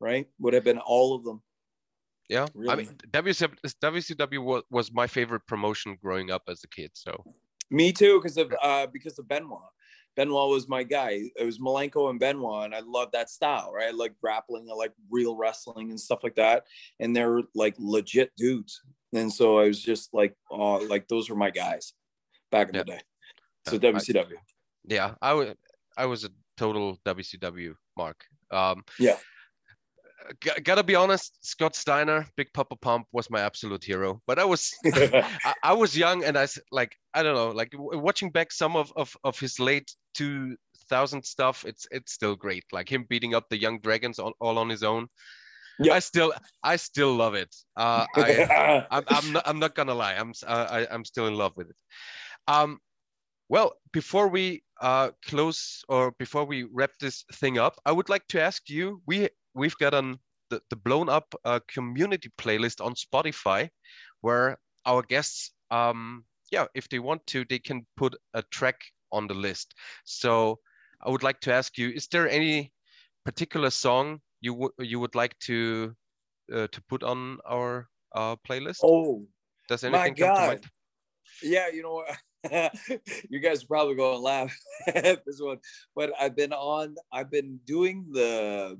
[0.00, 0.26] right?
[0.40, 1.42] Would have been all of them.
[2.28, 2.72] Yeah, really.
[2.72, 6.90] I mean, WCW, WCW was, my favorite promotion growing up as a kid.
[6.94, 7.24] So
[7.70, 9.60] me too, because of uh, because of Benoit.
[10.16, 11.30] Benoit was my guy.
[11.36, 13.88] It was Malenko and Benoit, and I love that style, right?
[13.88, 16.64] I like grappling, I like real wrestling and stuff like that.
[16.98, 18.80] And they're like legit dudes.
[19.12, 21.94] And so I was just like, oh, like those were my guys
[22.50, 23.00] back in the day.
[23.66, 24.32] So WCW.
[24.32, 24.42] I,
[24.84, 25.54] yeah, I was
[25.96, 28.24] I was a total WCW mark.
[28.50, 29.16] Um, yeah
[30.62, 34.20] gotta be honest, Scott Steiner, Big Papa Pump was my absolute hero.
[34.26, 38.30] But I was I, I, was young and I like I don't know, like watching
[38.30, 42.64] back some of of, of his late 2000 stuff, it's it's still great.
[42.72, 45.08] Like him beating up the young dragons all, all on his own.
[45.78, 45.94] Yeah.
[45.94, 46.32] I still
[46.62, 47.54] I still love it.
[47.76, 50.14] Uh, I I'm, I'm not I'm not gonna lie.
[50.14, 51.76] I'm I, I'm still in love with it.
[52.46, 52.78] Um,
[53.50, 58.28] Well, before we uh, close or before we wrap this thing up, I would like
[58.28, 59.02] to ask you.
[59.08, 60.20] We we've got an
[60.50, 63.68] the, the blown up uh, community playlist on Spotify,
[64.20, 68.76] where our guests, um, yeah, if they want to, they can put a track
[69.10, 69.74] on the list.
[70.04, 70.60] So
[71.04, 72.72] I would like to ask you: Is there any
[73.24, 75.96] particular song you would you would like to
[76.54, 78.78] uh, to put on our uh, playlist?
[78.84, 79.26] Oh,
[79.68, 80.66] does anything come to mind?
[81.42, 82.04] Yeah, you know,
[83.28, 85.58] you guys are probably going to laugh at this one,
[85.94, 86.96] but I've been on.
[87.12, 88.78] I've been doing the.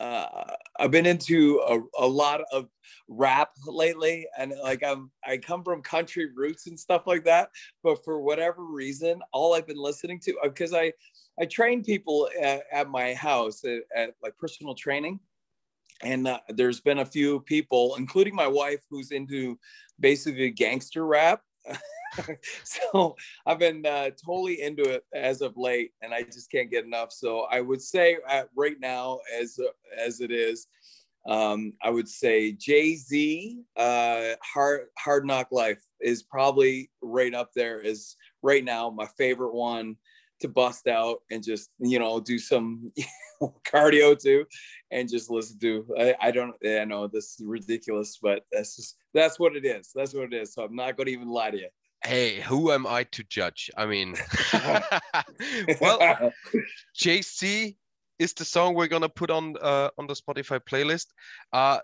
[0.00, 2.68] Uh, I've been into a, a lot of
[3.08, 7.48] rap lately, and like I'm, I come from country roots and stuff like that.
[7.82, 10.92] But for whatever reason, all I've been listening to, because uh, I,
[11.40, 15.18] I train people at, at my house at, at, like personal training,
[16.02, 19.58] and uh, there's been a few people, including my wife, who's into
[19.98, 21.40] basically gangster rap.
[22.64, 26.84] so I've been uh, totally into it as of late, and I just can't get
[26.84, 27.12] enough.
[27.12, 30.66] So I would say uh, right now, as uh, as it is,
[31.28, 37.50] um, I would say Jay Z, uh, Hard Hard Knock Life is probably right up
[37.54, 37.80] there.
[37.80, 39.96] Is right now my favorite one
[40.40, 42.92] to bust out and just you know do some
[43.66, 44.44] cardio too
[44.90, 48.96] and just listen to I, I don't i know this is ridiculous but that's just
[49.14, 51.50] that's what it is that's what it is so i'm not going to even lie
[51.50, 51.68] to you
[52.04, 53.70] hey who am i to judge?
[53.76, 54.14] I mean
[55.80, 56.32] well
[56.94, 57.76] Jay Z
[58.18, 61.06] is the song we're to put on uh, on the spotify playlist.
[61.52, 61.78] Uh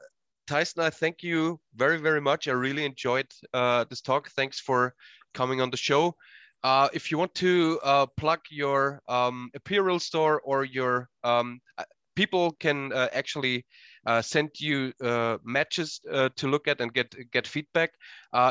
[0.47, 2.49] tyson i thank you very very much.
[2.49, 4.31] I really enjoyed uh, this talk.
[4.31, 4.95] Thanks for
[5.33, 6.15] coming on the show.
[6.63, 11.85] Uh, if you want to uh, plug your um, apparel store or your um, uh,
[12.17, 13.67] people can uh, actually
[14.07, 16.01] uh, send you uh, matches
[16.37, 17.91] to look at and get get feedback.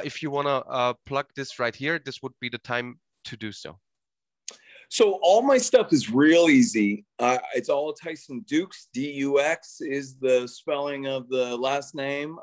[0.04, 3.51] if you want to plug this right here, this would be the time to do
[3.51, 3.78] so.
[4.89, 7.06] So all my stuff is real easy.
[7.56, 8.89] it's all Tyson Dux.
[8.93, 12.38] D U X is the spelling of the last name.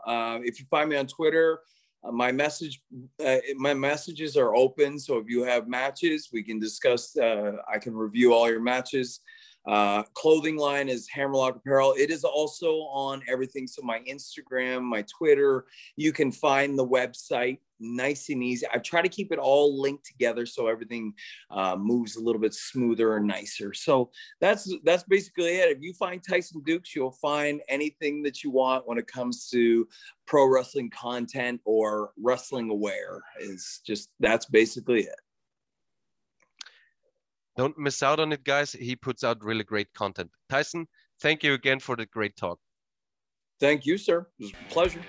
[0.44, 1.60] if you find me on Twitter,
[2.02, 2.82] uh, my message,
[3.24, 4.98] uh, my messages are open.
[4.98, 7.16] So if you have matches, we can discuss.
[7.16, 9.20] Uh, I can review all your matches.
[9.66, 11.94] Uh, clothing line is Hammerlock Apparel.
[11.96, 13.66] It is also on everything.
[13.66, 15.66] So my Instagram, my Twitter.
[15.96, 18.66] You can find the website nice and easy.
[18.72, 21.14] I try to keep it all linked together so everything
[21.50, 23.72] uh, moves a little bit smoother and nicer.
[23.74, 25.76] So that's that's basically it.
[25.76, 29.88] If you find Tyson Dux, you'll find anything that you want when it comes to
[30.26, 33.22] pro wrestling content or wrestling aware.
[33.40, 35.20] Is just that's basically it.
[37.56, 38.72] Don't miss out on it, guys.
[38.72, 40.30] He puts out really great content.
[40.48, 40.86] Tyson,
[41.20, 42.58] thank you again for the great talk.
[43.58, 44.26] Thank you, sir.
[44.38, 45.00] It was a pleasure.